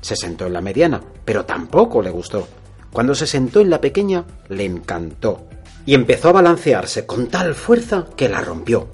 Se 0.01 0.15
sentó 0.15 0.45
en 0.45 0.53
la 0.53 0.61
mediana, 0.61 1.01
pero 1.25 1.45
tampoco 1.45 2.01
le 2.01 2.09
gustó. 2.09 2.47
Cuando 2.91 3.15
se 3.15 3.27
sentó 3.27 3.61
en 3.61 3.69
la 3.69 3.81
pequeña, 3.81 4.25
le 4.49 4.65
encantó, 4.65 5.47
y 5.85 5.93
empezó 5.93 6.29
a 6.29 6.33
balancearse 6.33 7.05
con 7.05 7.27
tal 7.27 7.55
fuerza 7.55 8.05
que 8.15 8.29
la 8.29 8.41
rompió. 8.41 8.87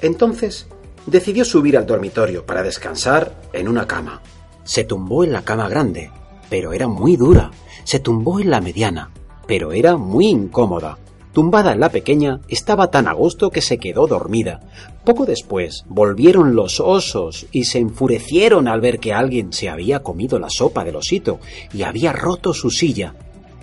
Entonces, 0.00 0.66
decidió 1.06 1.44
subir 1.44 1.76
al 1.76 1.86
dormitorio 1.86 2.46
para 2.46 2.62
descansar 2.62 3.34
en 3.52 3.68
una 3.68 3.86
cama. 3.86 4.22
Se 4.64 4.84
tumbó 4.84 5.24
en 5.24 5.32
la 5.32 5.42
cama 5.42 5.68
grande, 5.68 6.10
pero 6.50 6.72
era 6.72 6.88
muy 6.88 7.16
dura. 7.16 7.50
Se 7.84 7.98
tumbó 7.98 8.40
en 8.40 8.50
la 8.50 8.60
mediana, 8.60 9.10
pero 9.46 9.72
era 9.72 9.96
muy 9.96 10.26
incómoda. 10.26 10.98
Tumbada 11.32 11.72
en 11.72 11.80
la 11.80 11.90
pequeña, 11.90 12.40
estaba 12.48 12.90
tan 12.90 13.06
a 13.06 13.12
gusto 13.12 13.50
que 13.50 13.60
se 13.60 13.78
quedó 13.78 14.06
dormida. 14.06 14.60
Poco 15.04 15.26
después 15.26 15.84
volvieron 15.88 16.54
los 16.54 16.80
osos 16.80 17.46
y 17.52 17.64
se 17.64 17.78
enfurecieron 17.78 18.66
al 18.66 18.80
ver 18.80 18.98
que 18.98 19.12
alguien 19.12 19.52
se 19.52 19.68
había 19.68 20.02
comido 20.02 20.38
la 20.38 20.48
sopa 20.50 20.84
del 20.84 20.96
osito 20.96 21.38
y 21.72 21.82
había 21.82 22.12
roto 22.12 22.54
su 22.54 22.70
silla. 22.70 23.14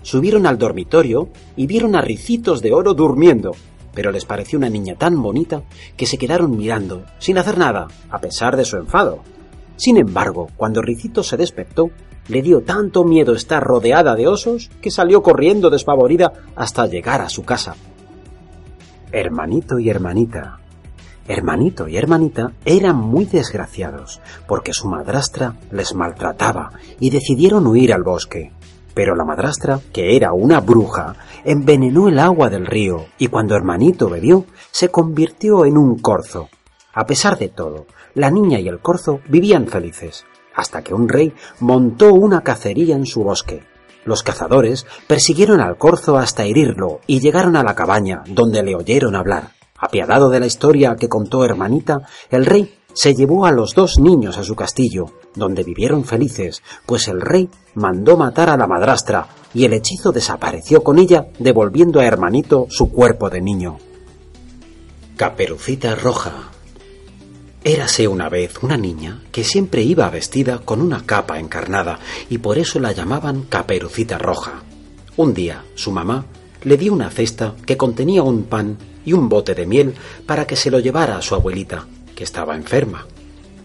Subieron 0.03 0.45
al 0.45 0.57
dormitorio 0.57 1.29
y 1.55 1.65
vieron 1.65 1.95
a 1.95 2.01
Ricitos 2.01 2.61
de 2.61 2.73
Oro 2.73 2.93
durmiendo, 2.93 3.55
pero 3.95 4.11
les 4.11 4.25
pareció 4.25 4.59
una 4.59 4.69
niña 4.69 4.95
tan 4.95 5.19
bonita 5.21 5.63
que 5.97 6.05
se 6.05 6.19
quedaron 6.19 6.55
mirando, 6.55 7.03
sin 7.17 7.39
hacer 7.39 7.57
nada, 7.57 7.87
a 8.11 8.19
pesar 8.19 8.55
de 8.55 8.65
su 8.65 8.77
enfado. 8.77 9.21
Sin 9.75 9.97
embargo, 9.97 10.49
cuando 10.55 10.81
Ricitos 10.81 11.27
se 11.27 11.37
despertó, 11.37 11.89
le 12.27 12.41
dio 12.41 12.61
tanto 12.61 13.03
miedo 13.03 13.33
estar 13.33 13.63
rodeada 13.63 14.15
de 14.15 14.27
osos 14.27 14.71
que 14.81 14.91
salió 14.91 15.21
corriendo 15.21 15.69
despavorida 15.69 16.33
hasta 16.55 16.87
llegar 16.87 17.21
a 17.21 17.29
su 17.29 17.43
casa. 17.43 17.75
Hermanito 19.11 19.79
y 19.79 19.89
hermanita. 19.89 20.59
Hermanito 21.27 21.87
y 21.87 21.97
hermanita 21.97 22.51
eran 22.65 22.97
muy 22.97 23.25
desgraciados 23.25 24.21
porque 24.47 24.73
su 24.73 24.87
madrastra 24.87 25.55
les 25.71 25.95
maltrataba 25.95 26.71
y 26.99 27.09
decidieron 27.09 27.65
huir 27.67 27.93
al 27.93 28.03
bosque. 28.03 28.51
Pero 28.93 29.15
la 29.15 29.25
madrastra, 29.25 29.79
que 29.91 30.15
era 30.15 30.33
una 30.33 30.61
bruja, 30.61 31.15
envenenó 31.43 32.07
el 32.07 32.17
agua 32.17 32.49
del 32.49 32.65
río 32.65 33.05
y 33.17 33.27
cuando 33.27 33.55
hermanito 33.55 34.09
bebió, 34.09 34.45
se 34.71 34.89
convirtió 34.89 35.65
en 35.65 35.77
un 35.77 35.99
corzo. 35.99 36.49
A 36.93 37.05
pesar 37.05 37.37
de 37.37 37.49
todo, 37.49 37.87
la 38.15 38.31
niña 38.31 38.59
y 38.59 38.67
el 38.67 38.79
corzo 38.79 39.19
vivían 39.29 39.67
felices 39.67 40.25
hasta 40.55 40.81
que 40.81 40.93
un 40.93 41.07
rey 41.07 41.33
montó 41.59 42.13
una 42.13 42.41
cacería 42.41 42.95
en 42.95 43.05
su 43.05 43.23
bosque. 43.23 43.63
Los 44.05 44.23
cazadores 44.23 44.85
persiguieron 45.07 45.59
al 45.59 45.77
corzo 45.77 46.17
hasta 46.17 46.45
herirlo 46.45 47.01
y 47.07 47.19
llegaron 47.19 47.55
a 47.55 47.63
la 47.63 47.75
cabaña, 47.75 48.23
donde 48.27 48.63
le 48.63 48.75
oyeron 48.75 49.15
hablar. 49.15 49.51
Apiadado 49.77 50.29
de 50.29 50.39
la 50.39 50.45
historia 50.45 50.95
que 50.95 51.09
contó 51.09 51.43
Hermanita, 51.43 52.03
el 52.29 52.45
rey 52.45 52.75
se 52.93 53.13
llevó 53.13 53.45
a 53.45 53.51
los 53.51 53.73
dos 53.75 53.99
niños 53.99 54.37
a 54.37 54.43
su 54.43 54.55
castillo, 54.55 55.07
donde 55.35 55.63
vivieron 55.63 56.05
felices, 56.05 56.63
pues 56.85 57.09
el 57.09 57.19
rey 57.19 57.49
mandó 57.73 58.15
matar 58.15 58.49
a 58.49 58.57
la 58.57 58.67
madrastra 58.67 59.27
y 59.53 59.65
el 59.65 59.73
hechizo 59.73 60.13
desapareció 60.13 60.81
con 60.81 60.97
ella, 60.97 61.27
devolviendo 61.39 61.99
a 61.99 62.05
Hermanito 62.05 62.67
su 62.69 62.89
cuerpo 62.89 63.29
de 63.29 63.41
niño. 63.41 63.77
Caperucita 65.17 65.95
Roja 65.95 66.54
Érase 67.67 68.07
una 68.07 68.29
vez 68.29 68.61
una 68.61 68.77
niña 68.77 69.23
que 69.31 69.43
siempre 69.43 69.81
iba 69.81 70.07
vestida 70.11 70.59
con 70.59 70.81
una 70.81 71.03
capa 71.03 71.39
encarnada 71.39 71.97
y 72.29 72.37
por 72.37 72.59
eso 72.59 72.79
la 72.79 72.91
llamaban 72.91 73.41
Caperucita 73.41 74.19
Roja. 74.19 74.61
Un 75.17 75.33
día 75.33 75.63
su 75.73 75.89
mamá 75.89 76.25
le 76.61 76.77
dio 76.77 76.93
una 76.93 77.09
cesta 77.09 77.55
que 77.65 77.75
contenía 77.75 78.21
un 78.21 78.43
pan 78.43 78.77
y 79.03 79.13
un 79.13 79.29
bote 79.29 79.55
de 79.55 79.65
miel 79.65 79.95
para 80.27 80.45
que 80.45 80.55
se 80.55 80.69
lo 80.69 80.77
llevara 80.77 81.17
a 81.17 81.23
su 81.23 81.33
abuelita, 81.33 81.87
que 82.15 82.23
estaba 82.23 82.55
enferma. 82.55 83.07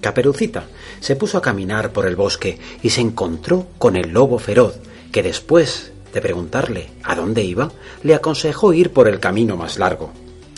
Caperucita 0.00 0.64
se 1.00 1.14
puso 1.14 1.36
a 1.36 1.42
caminar 1.42 1.92
por 1.92 2.06
el 2.06 2.16
bosque 2.16 2.58
y 2.82 2.88
se 2.88 3.02
encontró 3.02 3.66
con 3.76 3.96
el 3.96 4.12
lobo 4.12 4.38
feroz, 4.38 4.76
que 5.12 5.22
después 5.22 5.92
de 6.14 6.22
preguntarle 6.22 6.88
a 7.02 7.14
dónde 7.16 7.44
iba, 7.44 7.70
le 8.02 8.14
aconsejó 8.14 8.72
ir 8.72 8.94
por 8.94 9.08
el 9.08 9.20
camino 9.20 9.58
más 9.58 9.78
largo. 9.78 10.10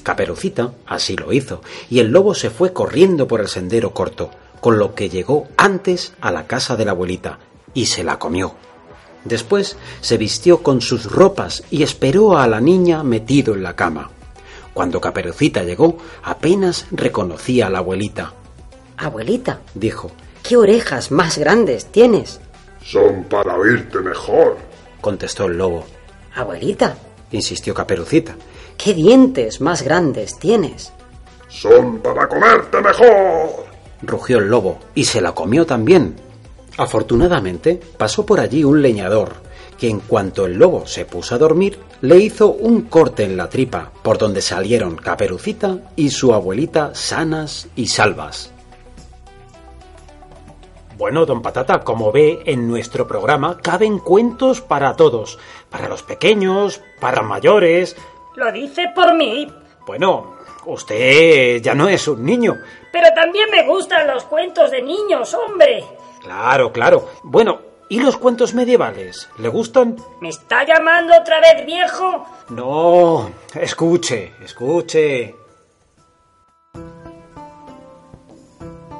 Caperucita 0.02 0.72
así 0.86 1.16
lo 1.16 1.32
hizo, 1.32 1.62
y 1.88 2.00
el 2.00 2.08
lobo 2.08 2.34
se 2.34 2.50
fue 2.50 2.72
corriendo 2.72 3.28
por 3.28 3.40
el 3.40 3.48
sendero 3.48 3.92
corto, 3.92 4.30
con 4.60 4.78
lo 4.78 4.94
que 4.94 5.08
llegó 5.08 5.48
antes 5.56 6.14
a 6.20 6.30
la 6.30 6.46
casa 6.46 6.76
de 6.76 6.84
la 6.84 6.92
abuelita, 6.92 7.38
y 7.74 7.86
se 7.86 8.04
la 8.04 8.18
comió. 8.18 8.54
Después 9.24 9.76
se 10.00 10.18
vistió 10.18 10.62
con 10.62 10.80
sus 10.80 11.10
ropas 11.10 11.62
y 11.70 11.82
esperó 11.82 12.38
a 12.38 12.46
la 12.46 12.60
niña 12.60 13.02
metido 13.04 13.54
en 13.54 13.62
la 13.62 13.76
cama. 13.76 14.10
Cuando 14.74 15.00
Caperucita 15.00 15.62
llegó, 15.62 15.98
apenas 16.22 16.86
reconocía 16.90 17.66
a 17.66 17.70
la 17.70 17.78
abuelita. 17.78 18.32
Abuelita, 18.96 19.60
dijo, 19.74 20.10
¿qué 20.42 20.56
orejas 20.56 21.10
más 21.10 21.38
grandes 21.38 21.86
tienes? 21.86 22.40
Son 22.84 23.24
para 23.24 23.56
oírte 23.56 23.98
mejor, 24.00 24.56
contestó 25.00 25.46
el 25.46 25.58
lobo. 25.58 25.84
Abuelita, 26.34 26.96
insistió 27.30 27.74
Caperucita, 27.74 28.34
¿Qué 28.76 28.94
dientes 28.94 29.60
más 29.60 29.82
grandes 29.82 30.38
tienes? 30.38 30.92
Son 31.48 31.98
para 31.98 32.26
comerte 32.28 32.80
mejor. 32.80 33.66
rugió 34.02 34.38
el 34.38 34.48
lobo, 34.48 34.78
y 34.94 35.04
se 35.04 35.20
la 35.20 35.32
comió 35.32 35.64
también. 35.64 36.16
Afortunadamente 36.78 37.80
pasó 37.96 38.26
por 38.26 38.40
allí 38.40 38.64
un 38.64 38.82
leñador, 38.82 39.34
que 39.78 39.88
en 39.88 40.00
cuanto 40.00 40.46
el 40.46 40.54
lobo 40.54 40.86
se 40.86 41.04
puso 41.04 41.34
a 41.34 41.38
dormir, 41.38 41.78
le 42.00 42.16
hizo 42.18 42.52
un 42.52 42.82
corte 42.82 43.24
en 43.24 43.36
la 43.36 43.48
tripa, 43.48 43.92
por 44.02 44.18
donde 44.18 44.40
salieron 44.40 44.96
Caperucita 44.96 45.78
y 45.94 46.10
su 46.10 46.32
abuelita 46.34 46.94
sanas 46.94 47.68
y 47.76 47.86
salvas. 47.86 48.52
Bueno, 50.96 51.26
don 51.26 51.42
Patata, 51.42 51.80
como 51.80 52.12
ve, 52.12 52.42
en 52.46 52.68
nuestro 52.68 53.08
programa 53.08 53.58
caben 53.58 53.98
cuentos 53.98 54.60
para 54.60 54.94
todos, 54.94 55.38
para 55.68 55.88
los 55.88 56.04
pequeños, 56.04 56.80
para 57.00 57.22
mayores, 57.22 57.96
lo 58.36 58.52
dice 58.52 58.90
por 58.94 59.14
mí. 59.14 59.50
Bueno, 59.86 60.36
usted 60.66 61.60
ya 61.60 61.74
no 61.74 61.88
es 61.88 62.06
un 62.08 62.24
niño. 62.24 62.58
Pero 62.92 63.08
también 63.14 63.50
me 63.50 63.66
gustan 63.66 64.06
los 64.06 64.24
cuentos 64.24 64.70
de 64.70 64.82
niños, 64.82 65.34
hombre. 65.34 65.84
Claro, 66.20 66.72
claro. 66.72 67.08
Bueno, 67.22 67.60
¿y 67.88 68.00
los 68.00 68.16
cuentos 68.16 68.54
medievales? 68.54 69.28
¿Le 69.38 69.48
gustan? 69.48 69.96
¿Me 70.20 70.28
está 70.28 70.64
llamando 70.64 71.14
otra 71.16 71.40
vez 71.40 71.66
viejo? 71.66 72.26
No, 72.50 73.30
escuche, 73.54 74.32
escuche. 74.42 75.34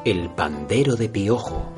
El 0.05 0.31
pandero 0.31 0.97
de 0.97 1.09
piojo. 1.09 1.73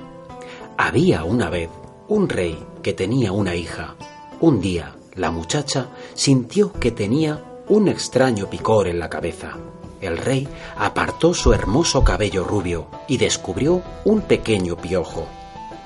Había 0.78 1.24
una 1.24 1.50
vez 1.50 1.68
un 2.08 2.28
rey 2.28 2.58
que 2.82 2.94
tenía 2.94 3.32
una 3.32 3.54
hija. 3.54 3.96
Un 4.40 4.60
día 4.60 4.94
la 5.16 5.30
muchacha 5.30 5.88
sintió 6.14 6.72
que 6.72 6.90
tenía 6.90 7.42
un 7.68 7.88
extraño 7.88 8.50
picor 8.50 8.88
en 8.88 8.98
la 8.98 9.08
cabeza. 9.08 9.52
El 10.00 10.18
rey 10.18 10.46
apartó 10.76 11.32
su 11.32 11.52
hermoso 11.52 12.04
cabello 12.04 12.44
rubio 12.44 12.88
y 13.08 13.16
descubrió 13.16 13.82
un 14.04 14.22
pequeño 14.22 14.76
piojo. 14.76 15.26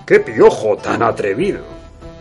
¡Qué 0.06 0.20
piojo 0.20 0.76
tan 0.76 1.02
atrevido! 1.02 1.60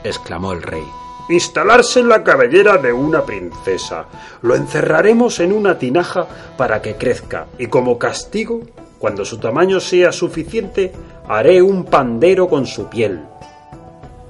exclamó 0.04 0.52
el 0.52 0.62
rey. 0.62 0.84
Instalarse 1.30 2.00
en 2.00 2.10
la 2.10 2.24
cabellera 2.24 2.78
de 2.78 2.94
una 2.94 3.26
princesa. 3.26 4.06
Lo 4.42 4.56
encerraremos 4.56 5.40
en 5.40 5.52
una 5.52 5.78
tinaja 5.78 6.28
para 6.56 6.82
que 6.82 6.96
crezca 6.96 7.48
y 7.58 7.68
como 7.68 7.98
castigo, 7.98 8.62
cuando 9.00 9.26
su 9.26 9.38
tamaño 9.38 9.80
sea 9.80 10.12
suficiente, 10.12 10.94
haré 11.28 11.62
un 11.62 11.86
pandero 11.86 12.48
con 12.48 12.66
su 12.66 12.88
piel. 12.88 13.22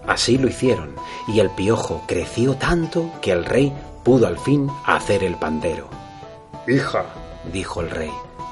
Así 0.08 0.38
lo 0.38 0.48
hicieron, 0.48 0.96
y 1.28 1.42
el 1.42 1.50
piojo 1.52 2.04
creció 2.08 2.56
tanto 2.56 3.12
que 3.22 3.32
el 3.34 3.46
rey 3.46 3.74
pudo 4.04 4.26
al 4.26 4.40
fin 4.40 4.70
hacer 4.86 5.24
el 5.24 5.36
pandero. 5.36 5.90
Hija, 6.66 7.06
dijo 7.52 7.82
el 7.82 7.90
rey, 7.90 8.12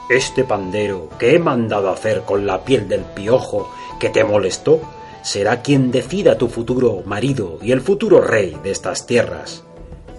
este 0.10 0.44
pandero 0.44 1.10
que 1.18 1.36
he 1.36 1.40
mandado 1.40 1.90
hacer 1.90 2.24
con 2.24 2.46
la 2.46 2.64
piel 2.64 2.88
del 2.90 3.02
piojo 3.02 3.72
que 4.00 4.10
te 4.10 4.24
molestó, 4.24 4.82
será 5.22 5.62
quien 5.62 5.92
decida 5.92 6.38
tu 6.38 6.50
futuro 6.50 7.02
marido 7.06 7.58
y 7.62 7.72
el 7.72 7.82
futuro 7.82 8.22
rey 8.22 8.60
de 8.62 8.72
estas 8.72 9.08
tierras. 9.08 9.64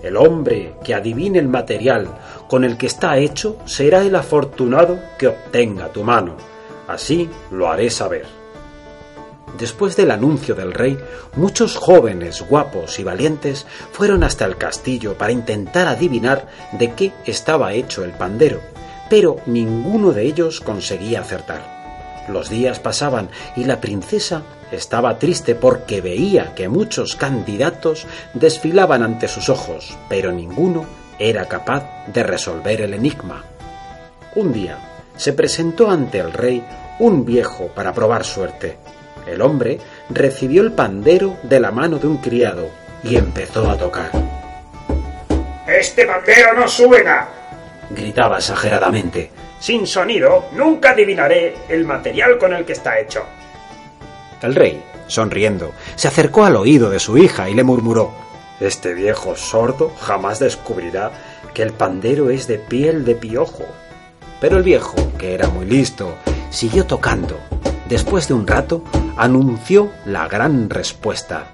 El 0.02 0.16
hombre 0.16 0.74
que 0.82 0.94
adivine 0.94 1.38
el 1.38 1.48
material 1.48 2.08
con 2.48 2.64
el 2.64 2.76
que 2.76 2.86
está 2.86 3.18
hecho 3.18 3.58
será 3.66 4.02
el 4.02 4.16
afortunado 4.16 4.98
que 5.18 5.28
obtenga 5.28 5.92
tu 5.92 6.02
mano. 6.02 6.34
Así 6.88 7.28
lo 7.50 7.68
haré 7.68 7.90
saber. 7.90 8.45
Después 9.58 9.96
del 9.96 10.10
anuncio 10.10 10.54
del 10.54 10.72
rey, 10.72 10.98
muchos 11.34 11.76
jóvenes 11.76 12.42
guapos 12.42 12.98
y 12.98 13.04
valientes 13.04 13.66
fueron 13.92 14.22
hasta 14.22 14.44
el 14.44 14.56
castillo 14.56 15.16
para 15.16 15.32
intentar 15.32 15.88
adivinar 15.88 16.48
de 16.72 16.92
qué 16.92 17.12
estaba 17.24 17.72
hecho 17.72 18.04
el 18.04 18.10
pandero, 18.10 18.60
pero 19.08 19.36
ninguno 19.46 20.12
de 20.12 20.24
ellos 20.24 20.60
conseguía 20.60 21.20
acertar. 21.20 21.76
Los 22.28 22.50
días 22.50 22.80
pasaban 22.80 23.30
y 23.54 23.64
la 23.64 23.80
princesa 23.80 24.42
estaba 24.72 25.18
triste 25.18 25.54
porque 25.54 26.00
veía 26.00 26.54
que 26.54 26.68
muchos 26.68 27.14
candidatos 27.14 28.06
desfilaban 28.34 29.02
ante 29.02 29.28
sus 29.28 29.48
ojos, 29.48 29.96
pero 30.08 30.32
ninguno 30.32 30.84
era 31.18 31.46
capaz 31.46 31.84
de 32.12 32.22
resolver 32.22 32.80
el 32.82 32.94
enigma. 32.94 33.44
Un 34.34 34.52
día 34.52 34.78
se 35.16 35.32
presentó 35.32 35.90
ante 35.90 36.18
el 36.18 36.32
rey 36.32 36.62
un 36.98 37.24
viejo 37.24 37.68
para 37.68 37.92
probar 37.94 38.24
suerte. 38.24 38.76
El 39.26 39.42
hombre 39.42 39.78
recibió 40.08 40.62
el 40.62 40.72
pandero 40.72 41.36
de 41.42 41.60
la 41.60 41.72
mano 41.72 41.98
de 41.98 42.06
un 42.06 42.18
criado 42.18 42.68
y 43.02 43.16
empezó 43.16 43.68
a 43.68 43.76
tocar. 43.76 44.10
¡Este 45.66 46.06
pandero 46.06 46.54
no 46.54 46.68
suena! 46.68 47.28
gritaba 47.90 48.38
exageradamente. 48.38 49.30
Sin 49.58 49.86
sonido 49.86 50.46
nunca 50.52 50.90
adivinaré 50.90 51.54
el 51.68 51.84
material 51.84 52.38
con 52.38 52.52
el 52.52 52.64
que 52.64 52.72
está 52.72 52.98
hecho. 53.00 53.24
El 54.42 54.54
rey, 54.54 54.82
sonriendo, 55.06 55.72
se 55.96 56.08
acercó 56.08 56.44
al 56.44 56.56
oído 56.56 56.90
de 56.90 56.98
su 56.98 57.16
hija 57.18 57.48
y 57.48 57.54
le 57.54 57.64
murmuró 57.64 58.12
Este 58.60 58.94
viejo 58.94 59.34
sordo 59.34 59.92
jamás 59.98 60.38
descubrirá 60.38 61.10
que 61.54 61.62
el 61.62 61.72
pandero 61.72 62.30
es 62.30 62.46
de 62.46 62.58
piel 62.58 63.04
de 63.04 63.14
piojo. 63.14 63.64
Pero 64.40 64.58
el 64.58 64.62
viejo, 64.62 64.94
que 65.18 65.34
era 65.34 65.48
muy 65.48 65.64
listo, 65.64 66.14
siguió 66.50 66.84
tocando. 66.84 67.40
Después 67.88 68.26
de 68.26 68.34
un 68.34 68.46
rato, 68.46 68.82
anunció 69.16 69.90
la 70.06 70.26
gran 70.26 70.68
respuesta. 70.68 71.52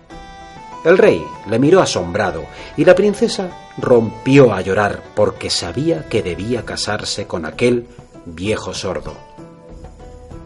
El 0.85 0.97
rey 0.97 1.23
le 1.49 1.59
miró 1.59 1.81
asombrado 1.81 2.45
y 2.77 2.85
la 2.85 2.95
princesa 2.95 3.51
rompió 3.79 4.53
a 4.53 4.63
llorar 4.63 5.03
porque 5.15 5.51
sabía 5.51 6.09
que 6.09 6.23
debía 6.23 6.65
casarse 6.65 7.27
con 7.27 7.45
aquel 7.45 7.87
viejo 8.25 8.73
sordo. 8.73 9.15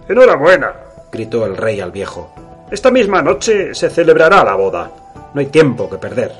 Enhorabuena, 0.08 0.72
gritó 1.12 1.46
el 1.46 1.56
rey 1.56 1.80
al 1.80 1.92
viejo. 1.92 2.32
Esta 2.70 2.90
misma 2.90 3.22
noche 3.22 3.74
se 3.74 3.88
celebrará 3.88 4.44
la 4.44 4.56
boda. 4.56 4.90
No 5.32 5.40
hay 5.40 5.46
tiempo 5.46 5.88
que 5.88 5.98
perder. 5.98 6.32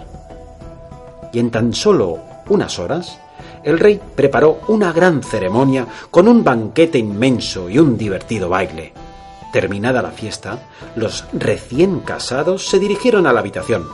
Y 1.32 1.38
en 1.38 1.50
tan 1.50 1.72
solo 1.72 2.18
unas 2.48 2.78
horas, 2.78 3.18
el 3.62 3.78
rey 3.78 4.00
preparó 4.14 4.60
una 4.68 4.92
gran 4.92 5.22
ceremonia 5.22 5.86
con 6.10 6.28
un 6.28 6.42
banquete 6.42 6.98
inmenso 6.98 7.70
y 7.70 7.78
un 7.78 7.96
divertido 7.96 8.48
baile. 8.48 8.92
Terminada 9.56 10.02
la 10.02 10.10
fiesta, 10.10 10.58
los 10.96 11.24
recién 11.32 12.00
casados 12.00 12.68
se 12.68 12.78
dirigieron 12.78 13.26
a 13.26 13.32
la 13.32 13.40
habitación. 13.40 13.88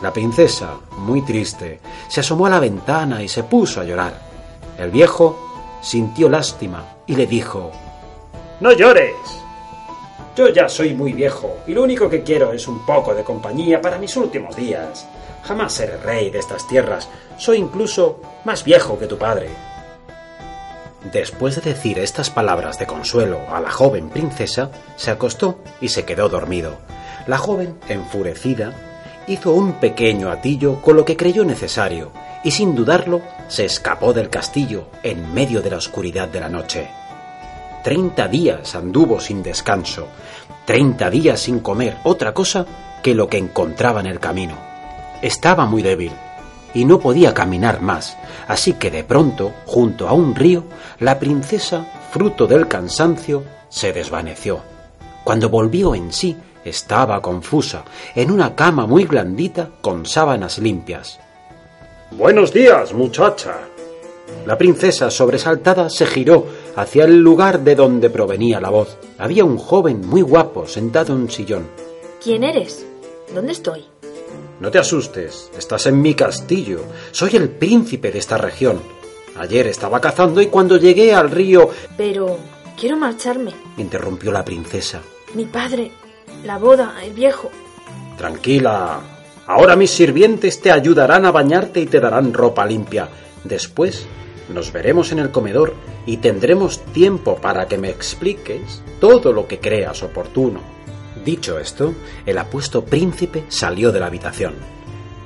La 0.00 0.12
princesa, 0.12 0.76
muy 0.96 1.22
triste, 1.22 1.80
se 2.06 2.20
asomó 2.20 2.46
a 2.46 2.50
la 2.50 2.60
ventana 2.60 3.20
y 3.20 3.26
se 3.26 3.42
puso 3.42 3.80
a 3.80 3.84
llorar. 3.84 4.14
El 4.78 4.92
viejo 4.92 5.80
sintió 5.80 6.28
lástima 6.28 6.84
y 7.04 7.16
le 7.16 7.26
dijo 7.26 7.72
No 8.60 8.70
llores. 8.70 9.16
Yo 10.36 10.50
ya 10.50 10.68
soy 10.68 10.94
muy 10.94 11.12
viejo 11.12 11.52
y 11.66 11.72
lo 11.72 11.82
único 11.82 12.08
que 12.08 12.22
quiero 12.22 12.52
es 12.52 12.68
un 12.68 12.86
poco 12.86 13.12
de 13.12 13.24
compañía 13.24 13.80
para 13.80 13.98
mis 13.98 14.16
últimos 14.16 14.54
días. 14.54 15.04
Jamás 15.42 15.72
seré 15.72 15.96
rey 15.96 16.30
de 16.30 16.38
estas 16.38 16.64
tierras. 16.68 17.08
Soy 17.36 17.58
incluso 17.58 18.20
más 18.44 18.62
viejo 18.62 18.96
que 18.96 19.08
tu 19.08 19.18
padre. 19.18 19.71
Después 21.10 21.56
de 21.56 21.62
decir 21.62 21.98
estas 21.98 22.30
palabras 22.30 22.78
de 22.78 22.86
consuelo 22.86 23.40
a 23.52 23.60
la 23.60 23.70
joven 23.70 24.08
princesa, 24.08 24.70
se 24.96 25.10
acostó 25.10 25.58
y 25.80 25.88
se 25.88 26.04
quedó 26.04 26.28
dormido. 26.28 26.78
La 27.26 27.38
joven, 27.38 27.76
enfurecida, 27.88 28.72
hizo 29.26 29.52
un 29.52 29.74
pequeño 29.74 30.30
atillo 30.30 30.80
con 30.80 30.96
lo 30.96 31.04
que 31.04 31.16
creyó 31.16 31.44
necesario 31.44 32.12
y 32.44 32.52
sin 32.52 32.74
dudarlo 32.74 33.20
se 33.48 33.64
escapó 33.64 34.12
del 34.12 34.30
castillo 34.30 34.86
en 35.02 35.32
medio 35.34 35.60
de 35.60 35.70
la 35.70 35.76
oscuridad 35.76 36.28
de 36.28 36.40
la 36.40 36.48
noche. 36.48 36.88
Treinta 37.82 38.28
días 38.28 38.74
anduvo 38.76 39.18
sin 39.18 39.42
descanso, 39.42 40.06
treinta 40.64 41.10
días 41.10 41.40
sin 41.40 41.60
comer 41.60 41.96
otra 42.04 42.32
cosa 42.32 42.64
que 43.02 43.14
lo 43.14 43.28
que 43.28 43.38
encontraba 43.38 44.00
en 44.00 44.06
el 44.06 44.20
camino. 44.20 44.56
Estaba 45.20 45.66
muy 45.66 45.82
débil 45.82 46.12
y 46.74 46.84
no 46.84 46.98
podía 46.98 47.34
caminar 47.34 47.80
más, 47.80 48.16
así 48.48 48.74
que 48.74 48.90
de 48.90 49.04
pronto, 49.04 49.52
junto 49.66 50.08
a 50.08 50.12
un 50.12 50.34
río, 50.34 50.64
la 50.98 51.18
princesa, 51.18 51.86
fruto 52.10 52.46
del 52.46 52.68
cansancio, 52.68 53.44
se 53.68 53.92
desvaneció. 53.92 54.60
Cuando 55.24 55.48
volvió 55.48 55.94
en 55.94 56.12
sí, 56.12 56.36
estaba 56.64 57.20
confusa, 57.20 57.84
en 58.14 58.30
una 58.30 58.54
cama 58.54 58.86
muy 58.86 59.04
blandita 59.04 59.70
con 59.80 60.06
sábanas 60.06 60.58
limpias. 60.58 61.18
Buenos 62.12 62.52
días, 62.52 62.92
muchacha. 62.92 63.54
La 64.46 64.58
princesa, 64.58 65.10
sobresaltada, 65.10 65.88
se 65.88 66.06
giró 66.06 66.46
hacia 66.76 67.04
el 67.04 67.18
lugar 67.18 67.60
de 67.60 67.74
donde 67.74 68.10
provenía 68.10 68.60
la 68.60 68.70
voz. 68.70 68.96
Había 69.18 69.44
un 69.44 69.56
joven 69.56 70.06
muy 70.06 70.22
guapo 70.22 70.66
sentado 70.66 71.14
en 71.14 71.22
un 71.22 71.30
sillón. 71.30 71.68
¿Quién 72.22 72.44
eres? 72.44 72.84
¿Dónde 73.34 73.52
estoy? 73.52 73.91
No 74.62 74.70
te 74.70 74.78
asustes, 74.78 75.50
estás 75.58 75.86
en 75.86 76.00
mi 76.00 76.14
castillo. 76.14 76.84
Soy 77.10 77.34
el 77.34 77.48
príncipe 77.48 78.12
de 78.12 78.20
esta 78.20 78.38
región. 78.38 78.80
Ayer 79.36 79.66
estaba 79.66 80.00
cazando 80.00 80.40
y 80.40 80.46
cuando 80.46 80.76
llegué 80.76 81.12
al 81.12 81.32
río... 81.32 81.70
Pero 81.96 82.38
quiero 82.78 82.96
marcharme, 82.96 83.52
interrumpió 83.76 84.30
la 84.30 84.44
princesa. 84.44 85.02
Mi 85.34 85.46
padre, 85.46 85.90
la 86.44 86.58
boda, 86.58 86.94
el 87.02 87.12
viejo. 87.12 87.50
Tranquila. 88.16 89.00
Ahora 89.48 89.74
mis 89.74 89.90
sirvientes 89.90 90.60
te 90.60 90.70
ayudarán 90.70 91.26
a 91.26 91.32
bañarte 91.32 91.80
y 91.80 91.86
te 91.86 91.98
darán 91.98 92.32
ropa 92.32 92.64
limpia. 92.64 93.08
Después 93.42 94.06
nos 94.48 94.72
veremos 94.72 95.10
en 95.10 95.18
el 95.18 95.32
comedor 95.32 95.74
y 96.06 96.18
tendremos 96.18 96.78
tiempo 96.92 97.34
para 97.34 97.66
que 97.66 97.78
me 97.78 97.90
expliques 97.90 98.80
todo 99.00 99.32
lo 99.32 99.48
que 99.48 99.58
creas 99.58 100.04
oportuno. 100.04 100.71
Dicho 101.24 101.58
esto, 101.58 101.94
el 102.26 102.38
apuesto 102.38 102.84
príncipe 102.84 103.44
salió 103.48 103.92
de 103.92 104.00
la 104.00 104.06
habitación. 104.06 104.54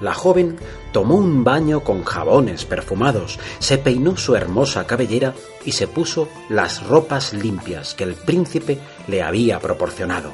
La 0.00 0.12
joven 0.12 0.58
tomó 0.92 1.14
un 1.14 1.42
baño 1.42 1.82
con 1.82 2.04
jabones 2.04 2.64
perfumados, 2.64 3.38
se 3.60 3.78
peinó 3.78 4.16
su 4.16 4.36
hermosa 4.36 4.86
cabellera 4.86 5.34
y 5.64 5.72
se 5.72 5.86
puso 5.86 6.28
las 6.48 6.86
ropas 6.86 7.32
limpias 7.32 7.94
que 7.94 8.04
el 8.04 8.14
príncipe 8.14 8.78
le 9.08 9.22
había 9.22 9.58
proporcionado. 9.58 10.32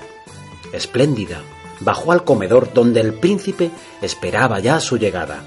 Espléndida, 0.73 1.43
bajó 1.81 2.13
al 2.13 2.25
comedor 2.25 2.73
donde 2.73 3.01
el 3.01 3.15
príncipe 3.15 3.71
esperaba 4.01 4.59
ya 4.59 4.81
su 4.81 4.97
llegada. 4.97 5.43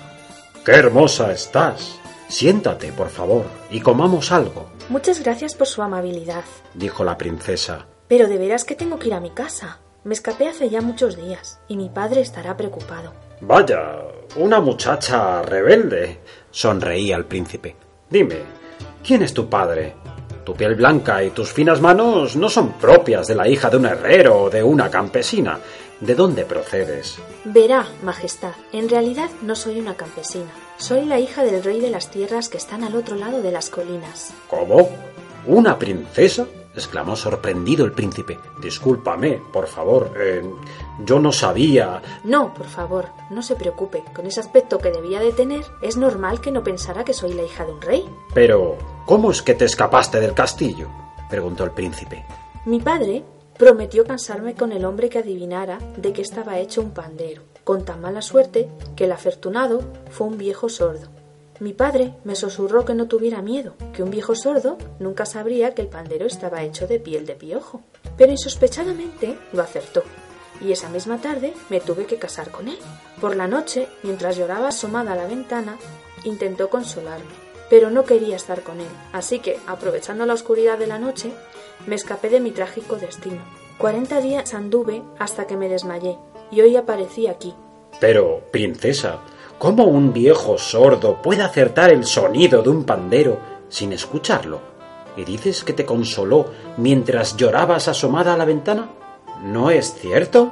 ¡Qué 0.64 0.72
hermosa 0.72 1.32
estás! 1.32 2.00
Siéntate, 2.28 2.92
por 2.92 3.10
favor, 3.10 3.46
y 3.70 3.82
comamos 3.82 4.32
algo. 4.32 4.70
Muchas 4.90 5.22
gracias 5.22 5.56
por 5.56 5.68
su 5.68 5.82
amabilidad, 5.82 6.44
dijo 6.74 7.04
la 7.04 7.18
princesa. 7.18 7.86
Pero 8.08 8.28
de 8.28 8.38
veras 8.38 8.64
que 8.64 8.76
tengo 8.76 8.98
que 8.98 9.08
ir 9.08 9.14
a 9.14 9.20
mi 9.20 9.32
casa. 9.32 9.80
Me 10.06 10.14
escapé 10.14 10.48
hace 10.48 10.70
ya 10.70 10.82
muchos 10.82 11.18
días 11.18 11.60
y 11.68 11.76
mi 11.78 11.90
padre 11.90 12.22
estará 12.22 12.56
preocupado. 12.56 13.12
Vaya, 13.42 14.04
una 14.36 14.62
muchacha 14.62 15.42
rebelde, 15.42 16.20
sonreía 16.52 17.16
el 17.16 17.26
príncipe. 17.26 17.76
Dime, 18.08 18.36
¿quién 19.04 19.24
es 19.24 19.34
tu 19.34 19.50
padre? 19.50 19.96
Tu 20.44 20.54
piel 20.54 20.76
blanca 20.76 21.24
y 21.24 21.32
tus 21.32 21.52
finas 21.52 21.82
manos 21.82 22.36
no 22.36 22.50
son 22.50 22.74
propias 22.74 23.26
de 23.26 23.34
la 23.34 23.48
hija 23.48 23.72
de 23.72 23.78
un 23.78 23.88
herrero 23.88 24.44
o 24.44 24.50
de 24.52 24.62
una 24.62 24.92
campesina. 24.92 25.58
¿De 26.00 26.14
dónde 26.14 26.46
procedes? 26.46 27.18
Verá, 27.44 27.88
Majestad, 28.04 28.54
en 28.74 28.88
realidad 28.90 29.32
no 29.42 29.56
soy 29.56 29.80
una 29.80 29.96
campesina. 29.96 30.52
Soy 30.78 31.06
la 31.06 31.20
hija 31.20 31.44
del 31.44 31.64
rey 31.64 31.82
de 31.82 31.90
las 31.90 32.12
tierras 32.12 32.48
que 32.48 32.58
están 32.58 32.84
al 32.84 32.96
otro 32.96 33.16
lado 33.16 33.42
de 33.42 33.52
las 33.52 33.72
colinas. 33.72 34.36
¿Cómo? 34.52 34.88
¿Una 35.48 35.80
princesa? 35.80 36.46
Exclamó 36.76 37.16
sorprendido 37.16 37.86
el 37.86 37.92
príncipe. 37.92 38.40
Discúlpame, 38.62 39.42
por 39.52 39.68
favor. 39.68 40.12
Eh, 40.18 40.44
yo 41.06 41.20
no 41.20 41.32
sabía. 41.32 42.02
No, 42.24 42.54
por 42.54 42.68
favor, 42.68 43.10
no 43.30 43.42
se 43.42 43.56
preocupe. 43.56 44.04
Con 44.14 44.26
ese 44.26 44.40
aspecto 44.40 44.78
que 44.78 44.92
debía 44.92 45.20
de 45.20 45.32
tener, 45.32 45.66
es 45.82 45.98
normal 45.98 46.42
que 46.42 46.52
no 46.52 46.64
pensara 46.64 47.04
que 47.04 47.14
soy 47.14 47.34
la 47.34 47.44
hija 47.44 47.66
de 47.66 47.72
un 47.74 47.82
rey. 47.82 48.10
Pero, 48.34 48.78
¿cómo 49.06 49.32
es 49.32 49.42
que 49.42 49.56
te 49.56 49.66
escapaste 49.66 50.20
del 50.20 50.34
castillo? 50.34 50.90
preguntó 51.30 51.64
el 51.64 51.72
príncipe. 51.72 52.26
Mi 52.66 52.80
padre 52.80 53.24
prometió 53.58 54.06
cansarme 54.06 54.56
con 54.56 54.72
el 54.72 54.86
hombre 54.86 55.10
que 55.10 55.20
adivinara 55.20 55.80
de 55.98 56.14
qué 56.14 56.22
estaba 56.22 56.60
hecho 56.60 56.82
un 56.82 56.92
pandero, 56.92 57.44
con 57.64 57.86
tan 57.86 58.02
mala 58.02 58.22
suerte 58.22 58.70
que 58.96 59.06
el 59.06 59.12
afortunado 59.12 59.82
fue 60.12 60.28
un 60.28 60.38
viejo 60.38 60.70
sordo. 60.70 61.08
Mi 61.60 61.72
padre 61.72 62.14
me 62.26 62.36
susurró 62.36 62.84
que 62.84 62.94
no 62.94 63.08
tuviera 63.08 63.42
miedo, 63.42 63.76
que 63.94 64.04
un 64.04 64.10
viejo 64.10 64.36
sordo 64.36 64.78
nunca 65.00 65.26
sabría 65.26 65.74
que 65.74 65.82
el 65.82 65.88
pandero 65.88 66.26
estaba 66.26 66.64
hecho 66.64 66.86
de 66.86 67.00
piel 67.00 67.26
de 67.26 67.36
piojo. 67.36 67.82
Pero 68.18 68.32
insospechadamente 68.32 69.38
lo 69.54 69.62
acertó, 69.62 70.04
y 70.60 70.74
esa 70.74 70.90
misma 70.90 71.22
tarde 71.22 71.54
me 71.70 71.80
tuve 71.80 72.06
que 72.06 72.18
casar 72.18 72.52
con 72.52 72.68
él. 72.68 72.78
Por 73.22 73.38
la 73.38 73.48
noche, 73.48 73.88
mientras 74.04 74.36
lloraba 74.36 74.68
asomada 74.70 75.14
a 75.14 75.16
la 75.16 75.28
ventana, 75.28 75.78
intentó 76.26 76.70
consolarme, 76.70 77.32
pero 77.70 77.90
no 77.90 78.04
quería 78.04 78.36
estar 78.36 78.62
con 78.62 78.82
él, 78.82 78.88
así 79.14 79.40
que, 79.40 79.58
aprovechando 79.66 80.26
la 80.26 80.34
oscuridad 80.34 80.78
de 80.78 80.88
la 80.88 81.00
noche, 81.00 81.32
me 81.88 81.96
escapé 81.96 82.30
de 82.30 82.42
mi 82.42 82.52
trágico 82.52 82.98
destino. 82.98 83.42
Cuarenta 83.78 84.20
días 84.20 84.54
anduve 84.54 85.04
hasta 85.20 85.48
que 85.48 85.56
me 85.56 85.70
desmayé, 85.70 86.18
y 86.52 86.62
hoy 86.62 86.76
aparecí 86.76 87.28
aquí. 87.28 87.54
Pero, 88.02 88.42
princesa, 88.52 89.20
¿cómo 89.58 89.86
un 89.86 90.14
viejo 90.14 90.58
sordo 90.58 91.22
puede 91.22 91.44
acertar 91.44 91.92
el 91.92 92.06
sonido 92.06 92.62
de 92.62 92.70
un 92.70 92.84
pandero 92.84 93.40
sin 93.70 93.94
escucharlo? 93.94 94.60
¿Y 95.18 95.24
dices 95.24 95.64
que 95.64 95.74
te 95.74 95.86
consoló 95.86 96.48
mientras 96.78 97.38
llorabas 97.38 97.88
asomada 97.88 98.34
a 98.34 98.38
la 98.38 98.46
ventana? 98.46 98.90
¿No 99.44 99.70
es 99.70 99.94
cierto? 99.94 100.52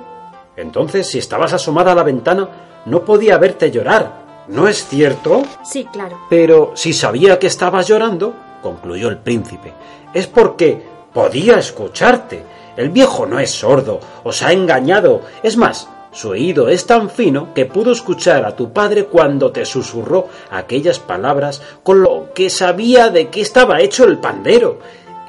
Entonces, 0.56 1.08
si 1.08 1.18
estabas 1.18 1.54
asomada 1.54 1.92
a 1.92 1.96
la 1.96 2.04
ventana, 2.04 2.48
no 2.86 3.04
podía 3.04 3.38
verte 3.38 3.72
llorar. 3.72 4.24
¿No 4.48 4.68
es 4.68 4.86
cierto? 4.88 5.44
Sí, 5.63 5.86
claro. 5.86 6.20
Pero 6.30 6.74
si 6.76 6.94
sabía 6.94 7.39
que 7.39 7.48
estabas 7.48 7.88
llorando, 7.88 8.34
concluyó 8.62 9.10
el 9.10 9.18
príncipe, 9.18 9.74
es 10.13 10.28
porque 10.28 10.82
podía 11.13 11.58
escucharte. 11.58 12.44
El 12.76 12.89
viejo 12.89 13.26
no 13.26 13.39
es 13.39 13.52
sordo, 13.52 14.00
os 14.24 14.42
ha 14.42 14.52
engañado. 14.52 15.22
Es 15.44 15.58
más, 15.58 15.88
su 16.13 16.30
oído 16.30 16.69
es 16.69 16.86
tan 16.86 17.10
fino 17.10 17.56
que 17.56 17.65
pudo 17.65 17.91
escuchar 17.91 18.45
a 18.45 18.56
tu 18.56 18.71
padre 18.71 19.06
cuando 19.06 19.52
te 19.52 19.65
susurró 19.65 20.28
aquellas 20.52 20.99
palabras 20.99 21.62
con 21.82 22.04
lo 22.04 22.32
que 22.36 22.52
sabía 22.52 23.10
de 23.10 23.30
qué 23.30 23.41
estaba 23.41 23.82
hecho 23.82 24.06
el 24.06 24.19
pandero. 24.19 24.78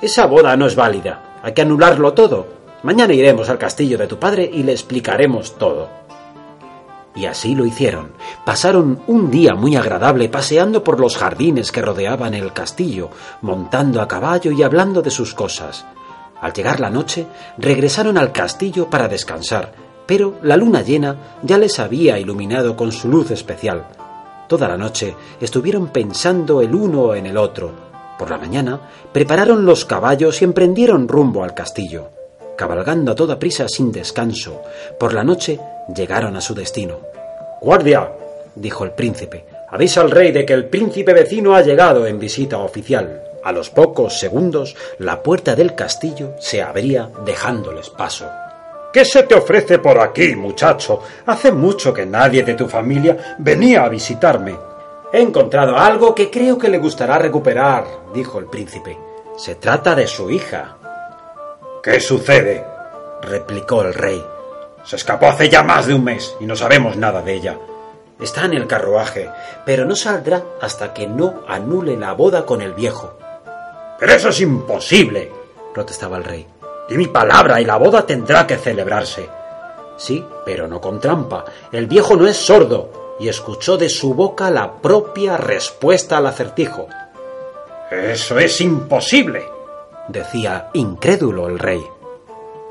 Esa 0.03 0.27
boda 0.27 0.55
no 0.59 0.66
es 0.66 0.77
válida. 0.77 1.38
Hay 1.42 1.55
que 1.55 1.62
anularlo 1.62 2.12
todo. 2.12 2.47
Mañana 2.83 3.14
iremos 3.14 3.49
al 3.49 3.57
castillo 3.57 3.97
de 3.97 4.07
tu 4.07 4.18
padre 4.18 4.49
y 4.53 4.62
le 4.62 4.73
explicaremos 4.73 5.57
todo. 5.57 5.88
Y 7.14 7.25
así 7.25 7.55
lo 7.55 7.64
hicieron. 7.64 8.12
Pasaron 8.44 9.01
un 9.07 9.31
día 9.31 9.55
muy 9.55 9.77
agradable 9.77 10.29
paseando 10.29 10.85
por 10.85 11.01
los 11.01 11.16
jardines 11.16 11.73
que 11.73 11.81
rodeaban 11.81 12.35
el 12.35 12.53
castillo, 12.53 13.09
montando 13.40 14.03
a 14.03 14.09
caballo 14.09 14.51
y 14.51 14.62
hablando 14.62 15.01
de 15.01 15.11
sus 15.11 15.33
cosas. 15.33 15.87
Al 16.42 16.53
llegar 16.53 16.81
la 16.81 16.90
noche, 16.90 17.27
regresaron 17.57 18.18
al 18.18 18.33
castillo 18.33 18.90
para 18.90 19.09
descansar, 19.09 19.84
pero 20.07 20.35
la 20.43 20.57
luna 20.57 20.83
llena 20.83 21.38
ya 21.43 21.59
les 21.59 21.79
había 21.79 22.19
iluminado 22.19 22.77
con 22.77 22.93
su 22.93 23.09
luz 23.09 23.31
especial. 23.31 23.87
Toda 24.49 24.69
la 24.69 24.77
noche 24.77 25.14
estuvieron 25.40 25.88
pensando 25.88 26.61
el 26.61 26.75
uno 26.75 27.14
en 27.14 27.27
el 27.27 27.37
otro. 27.37 27.71
Por 28.19 28.31
la 28.31 28.38
mañana 28.38 28.81
prepararon 29.12 29.64
los 29.64 29.85
caballos 29.85 30.40
y 30.40 30.45
emprendieron 30.45 31.09
rumbo 31.09 31.43
al 31.43 31.55
castillo. 31.55 32.11
Cabalgando 32.57 33.12
a 33.12 33.14
toda 33.14 33.38
prisa 33.38 33.67
sin 33.69 33.90
descanso, 33.90 34.62
por 34.99 35.12
la 35.12 35.25
noche 35.25 35.59
llegaron 35.95 36.37
a 36.37 36.40
su 36.40 36.55
destino. 36.55 36.99
Guardia, 37.61 38.12
dijo 38.55 38.85
el 38.85 38.93
príncipe, 38.93 39.45
avisa 39.71 40.03
al 40.03 40.11
rey 40.11 40.31
de 40.31 40.45
que 40.45 40.53
el 40.53 40.67
príncipe 40.67 41.14
vecino 41.14 41.55
ha 41.55 41.62
llegado 41.62 42.07
en 42.07 42.21
visita 42.21 42.59
oficial. 42.59 43.23
A 43.43 43.53
los 43.53 43.71
pocos 43.71 44.19
segundos, 44.21 44.77
la 44.99 45.23
puerta 45.23 45.57
del 45.57 45.75
castillo 45.75 46.35
se 46.38 46.62
abría 46.62 47.11
dejándoles 47.25 47.90
paso. 47.90 48.27
¿Qué 48.94 49.04
se 49.04 49.24
te 49.24 49.35
ofrece 49.35 49.80
por 49.80 49.98
aquí, 49.98 50.37
muchacho? 50.37 51.02
Hace 51.26 51.50
mucho 51.50 51.92
que 51.92 52.07
nadie 52.07 52.44
de 52.44 52.54
tu 52.54 52.68
familia 52.68 53.35
venía 53.40 53.83
a 53.83 53.88
visitarme. 53.88 54.57
He 55.12 55.20
encontrado 55.20 55.76
algo 55.76 56.14
que 56.14 56.30
creo 56.30 56.57
que 56.57 56.68
le 56.68 56.78
gustará 56.78 57.18
recuperar, 57.18 57.85
dijo 58.14 58.38
el 58.38 58.44
príncipe. 58.44 58.96
Se 59.37 59.57
trata 59.57 59.96
de 59.96 60.07
su 60.07 60.30
hija. 60.30 60.76
¿Qué 61.83 61.98
sucede? 61.98 62.64
replicó 63.20 63.83
el 63.83 63.94
rey. 63.94 64.24
Se 64.85 64.94
escapó 64.94 65.26
hace 65.26 65.48
ya 65.48 65.64
más 65.64 65.88
de 65.88 65.94
un 65.94 66.04
mes 66.04 66.37
y 66.38 66.46
no 66.46 66.54
sabemos 66.54 66.96
nada 66.96 67.20
de 67.20 67.35
ella. 67.35 67.59
Está 68.20 68.44
en 68.44 68.54
el 68.54 68.68
carruaje, 68.68 69.28
pero 69.66 69.85
no 69.87 69.96
saldrá 69.96 70.44
hasta 70.61 70.94
que 70.94 71.09
no 71.09 71.42
anule 71.48 71.96
la 71.96 72.12
boda 72.12 72.46
con 72.46 72.62
el 72.62 72.74
viejo. 72.74 73.18
Pero 73.98 74.12
eso 74.12 74.28
es 74.28 74.40
imposible, 74.40 75.33
protestaba 75.72 76.16
el 76.16 76.22
rey. 76.22 76.54
Di 76.88 76.97
mi 76.97 77.07
palabra 77.07 77.61
y 77.61 77.64
la 77.64 77.77
boda 77.77 78.05
tendrá 78.05 78.47
que 78.47 78.57
celebrarse. 78.57 79.29
Sí, 79.97 80.25
pero 80.44 80.66
no 80.66 80.81
con 80.81 81.01
trampa. 81.01 81.44
El 81.73 81.87
viejo 81.87 82.16
no 82.16 82.27
es 82.27 82.37
sordo 82.37 83.16
y 83.18 83.29
escuchó 83.29 83.77
de 83.77 83.88
su 83.88 84.14
boca 84.14 84.51
la 84.51 84.73
propia 84.73 85.37
respuesta 85.37 86.18
al 86.18 86.27
acertijo. 86.27 86.88
Eso 87.90 88.38
es 88.38 88.61
imposible, 88.61 89.49
decía 90.09 90.70
incrédulo 90.73 91.49
el 91.49 91.59
rey. 91.59 91.85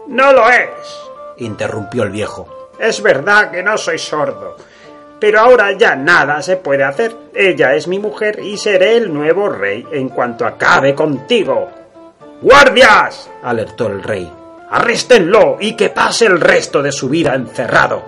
No 0.08 0.34
lo 0.34 0.50
es, 0.50 1.02
interrumpió 1.38 2.04
el 2.04 2.10
viejo. 2.10 2.72
Es 2.78 3.02
verdad 3.02 3.52
que 3.52 3.64
no 3.64 3.78
soy 3.78 3.98
sordo, 3.98 4.58
pero 5.20 5.40
ahora 5.40 5.72
ya 5.72 5.96
nada 5.96 6.42
se 6.42 6.58
puede 6.58 6.84
hacer. 6.84 7.16
Ella 7.34 7.74
es 7.76 7.88
mi 7.88 8.00
mujer 8.00 8.40
y 8.40 8.58
seré 8.58 8.98
el 8.98 9.14
nuevo 9.14 9.48
rey 9.48 9.88
en 9.92 10.10
cuanto 10.10 10.46
acabe 10.46 10.94
contigo. 10.94 11.70
¡Guardias! 12.44 13.30
alertó 13.42 13.88
el 13.88 14.04
rey. 14.04 14.30
Arréstenlo 14.70 15.56
y 15.62 15.78
que 15.78 15.90
pase 15.90 16.26
el 16.26 16.42
resto 16.42 16.84
de 16.84 16.92
su 16.92 17.08
vida 17.08 17.36
encerrado. 17.36 18.04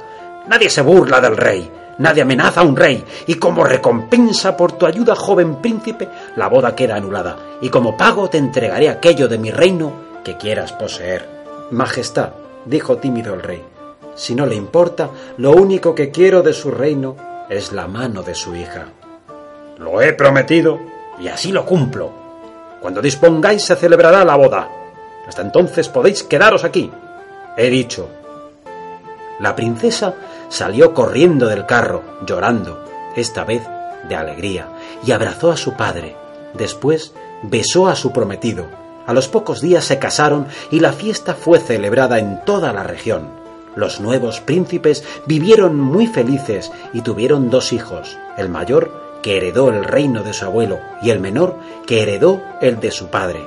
Nadie 0.49 0.69
se 0.69 0.81
burla 0.81 1.21
del 1.21 1.37
rey, 1.37 1.71
nadie 1.99 2.23
amenaza 2.23 2.59
a 2.59 2.65
un 2.65 2.75
rey, 2.75 3.01
y 3.27 3.35
como 3.35 3.63
recompensa 3.63 4.57
por 4.57 4.73
tu 4.73 4.85
ayuda, 4.85 5.15
joven 5.15 5.61
príncipe, 5.61 6.09
la 6.35 6.49
boda 6.49 6.75
queda 6.75 6.97
anulada, 6.97 7.37
y 7.61 7.69
como 7.69 7.95
pago 7.95 8.29
te 8.29 8.37
entregaré 8.37 8.89
aquello 8.89 9.29
de 9.29 9.37
mi 9.37 9.51
reino 9.51 9.93
que 10.25 10.35
quieras 10.35 10.73
poseer. 10.73 11.25
Majestad, 11.71 12.31
dijo 12.65 12.97
tímido 12.97 13.35
el 13.35 13.41
rey, 13.41 13.63
si 14.15 14.35
no 14.35 14.45
le 14.45 14.55
importa, 14.55 15.11
lo 15.37 15.51
único 15.51 15.95
que 15.95 16.11
quiero 16.11 16.41
de 16.41 16.51
su 16.51 16.71
reino 16.71 17.15
es 17.49 17.71
la 17.71 17.87
mano 17.87 18.21
de 18.21 18.35
su 18.35 18.53
hija. 18.53 18.87
Lo 19.77 20.01
he 20.01 20.11
prometido 20.11 20.77
y 21.19 21.29
así 21.29 21.53
lo 21.53 21.65
cumplo. 21.65 22.24
Cuando 22.85 23.01
dispongáis 23.01 23.63
se 23.63 23.75
celebrará 23.75 24.23
la 24.23 24.35
boda. 24.35 24.69
Hasta 25.27 25.41
entonces 25.41 25.89
podéis 25.89 26.21
quedaros 26.21 26.63
aquí. 26.63 26.91
He 27.57 27.71
dicho. 27.71 28.07
La 29.39 29.55
princesa 29.55 30.13
salió 30.49 30.93
corriendo 30.93 31.47
del 31.47 31.65
carro, 31.65 32.03
llorando, 32.27 32.85
esta 33.15 33.43
vez 33.43 33.63
de 34.07 34.15
alegría, 34.15 34.67
y 35.03 35.13
abrazó 35.13 35.51
a 35.51 35.57
su 35.57 35.73
padre. 35.73 36.15
Después 36.53 37.15
besó 37.41 37.87
a 37.87 37.95
su 37.95 38.13
prometido. 38.13 38.67
A 39.07 39.13
los 39.13 39.29
pocos 39.29 39.61
días 39.61 39.83
se 39.83 39.97
casaron 39.97 40.45
y 40.69 40.79
la 40.79 40.93
fiesta 40.93 41.33
fue 41.33 41.57
celebrada 41.57 42.19
en 42.19 42.45
toda 42.45 42.71
la 42.71 42.83
región. 42.83 43.29
Los 43.75 43.99
nuevos 43.99 44.41
príncipes 44.41 45.03
vivieron 45.25 45.75
muy 45.75 46.05
felices 46.05 46.71
y 46.93 47.01
tuvieron 47.01 47.49
dos 47.49 47.73
hijos, 47.73 48.19
el 48.37 48.47
mayor 48.47 49.04
que 49.25 49.37
heredó 49.37 49.69
el 49.69 49.83
reino 49.83 50.21
de 50.21 50.33
su 50.33 50.45
abuelo 50.45 50.79
y 51.01 51.09
el 51.09 51.19
menor 51.19 51.55
que 51.87 52.03
heredó 52.03 52.43
el 52.61 52.79
de 52.79 52.91
su 52.91 53.07
padre. 53.07 53.43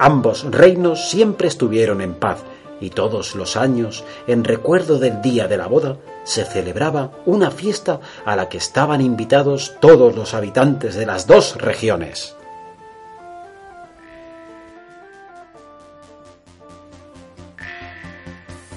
Ambos 0.00 0.44
reinos 0.50 1.10
siempre 1.10 1.46
estuvieron 1.46 2.00
en 2.00 2.14
paz 2.14 2.38
y 2.80 2.90
todos 2.90 3.36
los 3.36 3.56
años, 3.56 4.02
en 4.26 4.42
recuerdo 4.42 4.98
del 4.98 5.22
día 5.22 5.46
de 5.46 5.58
la 5.58 5.68
boda, 5.68 5.98
se 6.24 6.44
celebraba 6.44 7.12
una 7.24 7.52
fiesta 7.52 8.00
a 8.24 8.34
la 8.34 8.48
que 8.48 8.58
estaban 8.58 9.00
invitados 9.00 9.76
todos 9.80 10.16
los 10.16 10.34
habitantes 10.34 10.96
de 10.96 11.06
las 11.06 11.28
dos 11.28 11.54
regiones. 11.56 12.34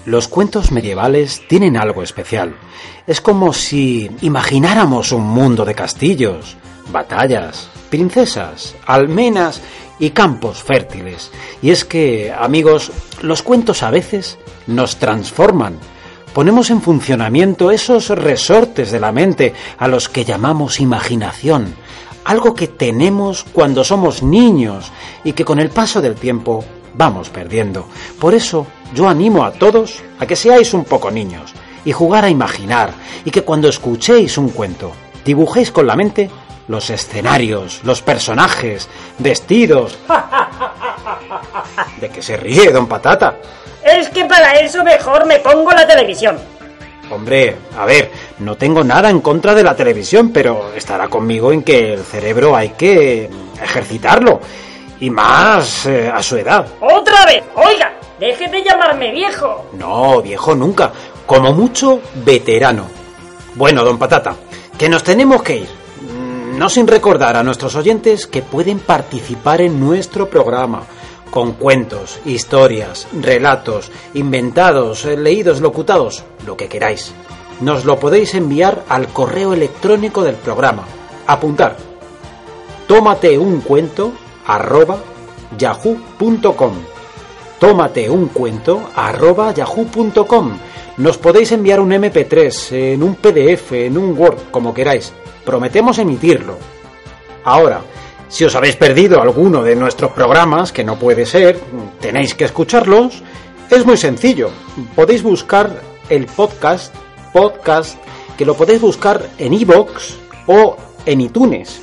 Los 0.06 0.28
cuentos 0.28 0.72
medievales 0.72 1.42
tienen 1.48 1.76
algo 1.76 2.04
especial. 2.04 2.56
Es 3.08 3.22
como 3.22 3.54
si 3.54 4.10
imagináramos 4.22 5.12
un 5.12 5.28
mundo 5.28 5.64
de 5.64 5.76
castillos, 5.76 6.58
batallas, 6.92 7.70
princesas, 7.92 8.76
almenas 8.88 9.62
y 10.00 10.10
campos 10.10 10.64
fértiles. 10.64 11.32
Y 11.62 11.70
es 11.70 11.86
que, 11.86 12.34
amigos, 12.34 12.92
los 13.22 13.44
cuentos 13.44 13.84
a 13.84 13.92
veces 13.92 14.40
nos 14.66 14.98
transforman. 14.98 15.78
Ponemos 16.34 16.72
en 16.72 16.82
funcionamiento 16.82 17.70
esos 17.70 18.10
resortes 18.10 18.92
de 18.92 19.00
la 19.00 19.12
mente 19.12 19.54
a 19.78 19.88
los 19.88 20.10
que 20.10 20.26
llamamos 20.26 20.80
imaginación, 20.80 21.76
algo 22.24 22.56
que 22.56 22.68
tenemos 22.68 23.44
cuando 23.44 23.84
somos 23.84 24.24
niños 24.24 24.92
y 25.24 25.34
que 25.34 25.46
con 25.46 25.60
el 25.60 25.70
paso 25.70 26.02
del 26.02 26.16
tiempo 26.16 26.66
vamos 26.96 27.30
perdiendo. 27.30 27.88
Por 28.20 28.34
eso 28.34 28.66
yo 28.96 29.08
animo 29.08 29.46
a 29.46 29.52
todos 29.52 30.02
a 30.20 30.26
que 30.26 30.36
seáis 30.36 30.74
un 30.74 30.86
poco 30.86 31.12
niños 31.12 31.54
y 31.86 31.92
jugar 31.92 32.26
a 32.26 32.30
imaginar 32.30 32.92
y 33.24 33.32
que 33.32 33.44
cuando 33.44 33.70
escuchéis 33.70 34.38
un 34.38 34.50
cuento 34.50 34.92
dibujéis 35.24 35.72
con 35.72 35.88
la 35.88 35.96
mente 35.96 36.30
los 36.68 36.90
escenarios, 36.90 37.82
los 37.84 38.02
personajes, 38.02 38.90
vestidos. 39.20 39.98
¿De 42.02 42.10
qué 42.10 42.22
se 42.22 42.38
ríe, 42.38 42.72
don 42.72 42.88
Patata? 42.88 43.36
Es 43.84 44.10
que 44.10 44.26
para 44.26 44.54
eso 44.54 44.84
mejor 44.84 45.26
me 45.26 45.40
pongo 45.40 45.72
la 45.72 45.86
televisión. 45.86 46.38
Hombre, 47.12 47.56
a 47.78 47.86
ver, 47.86 48.12
no 48.40 48.56
tengo 48.56 48.84
nada 48.84 49.10
en 49.12 49.22
contra 49.22 49.54
de 49.54 49.64
la 49.64 49.76
televisión, 49.76 50.32
pero 50.34 50.74
estará 50.74 51.08
conmigo 51.08 51.52
en 51.52 51.62
que 51.62 51.94
el 51.94 52.04
cerebro 52.04 52.56
hay 52.56 52.70
que 52.70 53.30
ejercitarlo. 53.62 54.42
Y 55.00 55.10
más 55.10 55.86
eh, 55.86 56.12
a 56.12 56.24
su 56.24 56.38
edad. 56.38 56.66
¡Otra 56.80 57.26
vez! 57.26 57.44
Oiga, 57.54 57.94
deje 58.20 58.48
de 58.48 58.64
llamarme 58.64 59.12
viejo. 59.12 59.66
No, 59.74 60.22
viejo 60.22 60.56
nunca. 60.56 60.92
Como 61.26 61.54
mucho, 61.54 62.02
veterano. 62.24 62.88
Bueno, 63.56 63.84
don 63.84 63.98
Patata, 63.98 64.36
que 64.78 64.90
nos 64.90 65.04
tenemos 65.04 65.42
que 65.42 65.58
ir. 65.58 65.70
Mm, 66.02 66.58
No 66.58 66.70
sin 66.70 66.88
recordar 66.88 67.36
a 67.36 67.44
nuestros 67.44 67.76
oyentes 67.76 68.28
que 68.28 68.42
pueden 68.42 68.80
participar 68.80 69.62
en 69.62 69.80
nuestro 69.80 70.30
programa 70.30 70.84
con 71.32 71.54
cuentos, 71.54 72.20
historias, 72.26 73.08
relatos, 73.22 73.92
inventados, 74.14 75.04
eh, 75.06 75.18
leídos, 75.18 75.60
locutados, 75.60 76.24
lo 76.46 76.56
que 76.56 76.70
queráis. 76.70 77.12
Nos 77.60 77.84
lo 77.86 78.00
podéis 78.00 78.36
enviar 78.36 78.84
al 78.88 79.08
correo 79.10 79.54
electrónico 79.54 80.24
del 80.24 80.36
programa. 80.36 80.84
Apuntar. 81.28 81.76
Tómate 82.88 83.38
un 83.38 83.62
cuento 83.62 84.14
arroba 84.46 84.98
yahoo.com. 85.58 86.74
Tómate 87.60 88.10
un 88.10 88.28
cuento 88.28 88.90
arroba 88.96 89.54
yahoo.com. 89.54 90.58
Nos 90.98 91.18
podéis 91.18 91.52
enviar 91.52 91.82
un 91.82 91.92
MP3, 91.92 92.94
en 92.94 93.04
un 93.04 93.16
PDF, 93.16 93.74
en 93.74 93.98
un 93.98 94.18
Word, 94.18 94.50
como 94.50 94.74
queráis. 94.74 95.12
Prometemos 95.44 96.00
emitirlo. 96.00 96.58
Ahora, 97.44 97.82
si 98.30 98.46
os 98.46 98.56
habéis 98.56 98.78
perdido 98.78 99.22
alguno 99.22 99.62
de 99.62 99.76
nuestros 99.76 100.12
programas, 100.14 100.72
que 100.72 100.86
no 100.86 100.98
puede 100.98 101.26
ser, 101.26 101.60
tenéis 102.00 102.34
que 102.34 102.46
escucharlos, 102.46 103.24
es 103.70 103.86
muy 103.86 103.98
sencillo. 103.98 104.52
Podéis 104.96 105.22
buscar 105.22 105.82
el 106.10 106.28
podcast, 106.28 106.96
podcast, 107.34 108.00
que 108.38 108.46
lo 108.46 108.56
podéis 108.56 108.80
buscar 108.80 109.22
en 109.38 109.54
iVoox 109.54 110.16
o 110.48 110.78
en 111.06 111.22
iTunes. 111.22 111.82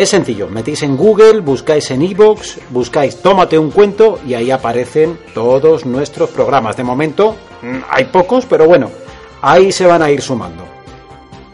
Es 0.00 0.08
sencillo, 0.08 0.48
metéis 0.48 0.82
en 0.82 0.96
Google, 0.96 1.40
buscáis 1.40 1.90
en 1.90 2.00
iVoox, 2.00 2.56
buscáis 2.70 3.16
Tómate 3.16 3.58
un 3.58 3.70
cuento 3.70 4.18
y 4.26 4.32
ahí 4.32 4.50
aparecen 4.50 5.18
todos 5.34 5.84
nuestros 5.84 6.30
programas. 6.30 6.74
De 6.78 6.82
momento 6.84 7.36
mm, 7.60 7.80
hay 7.86 8.04
pocos, 8.06 8.46
pero 8.46 8.64
bueno, 8.64 8.90
ahí 9.42 9.70
se 9.70 9.84
van 9.84 10.00
a 10.00 10.10
ir 10.10 10.22
sumando. 10.22 10.64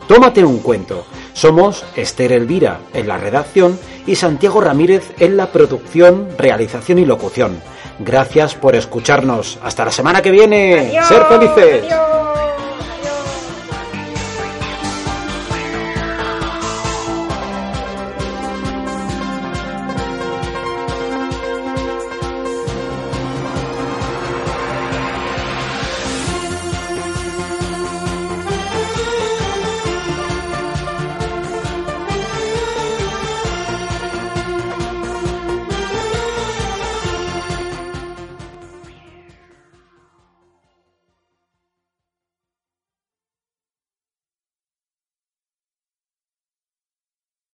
Tómate 0.07 0.45
un 0.45 0.61
cuento. 0.61 1.05
Somos 1.33 1.85
Esther 1.97 2.31
Elvira 2.31 2.79
en 2.95 3.09
la 3.09 3.17
redacción 3.17 3.81
y 4.07 4.15
Santiago 4.15 4.61
Ramírez 4.61 5.13
en 5.19 5.37
la 5.37 5.51
producción, 5.51 6.29
realización 6.39 7.01
y 7.01 7.05
locución. 7.05 7.61
Gracias 7.99 8.55
por 8.55 8.77
escucharnos. 8.77 9.59
Hasta 9.61 9.87
la 9.87 9.91
semana 9.91 10.23
que 10.23 10.31
viene. 10.31 10.91
Adiós, 10.91 11.09
Ser 11.09 11.25
felices. 11.25 11.93
adiós. 11.93 12.26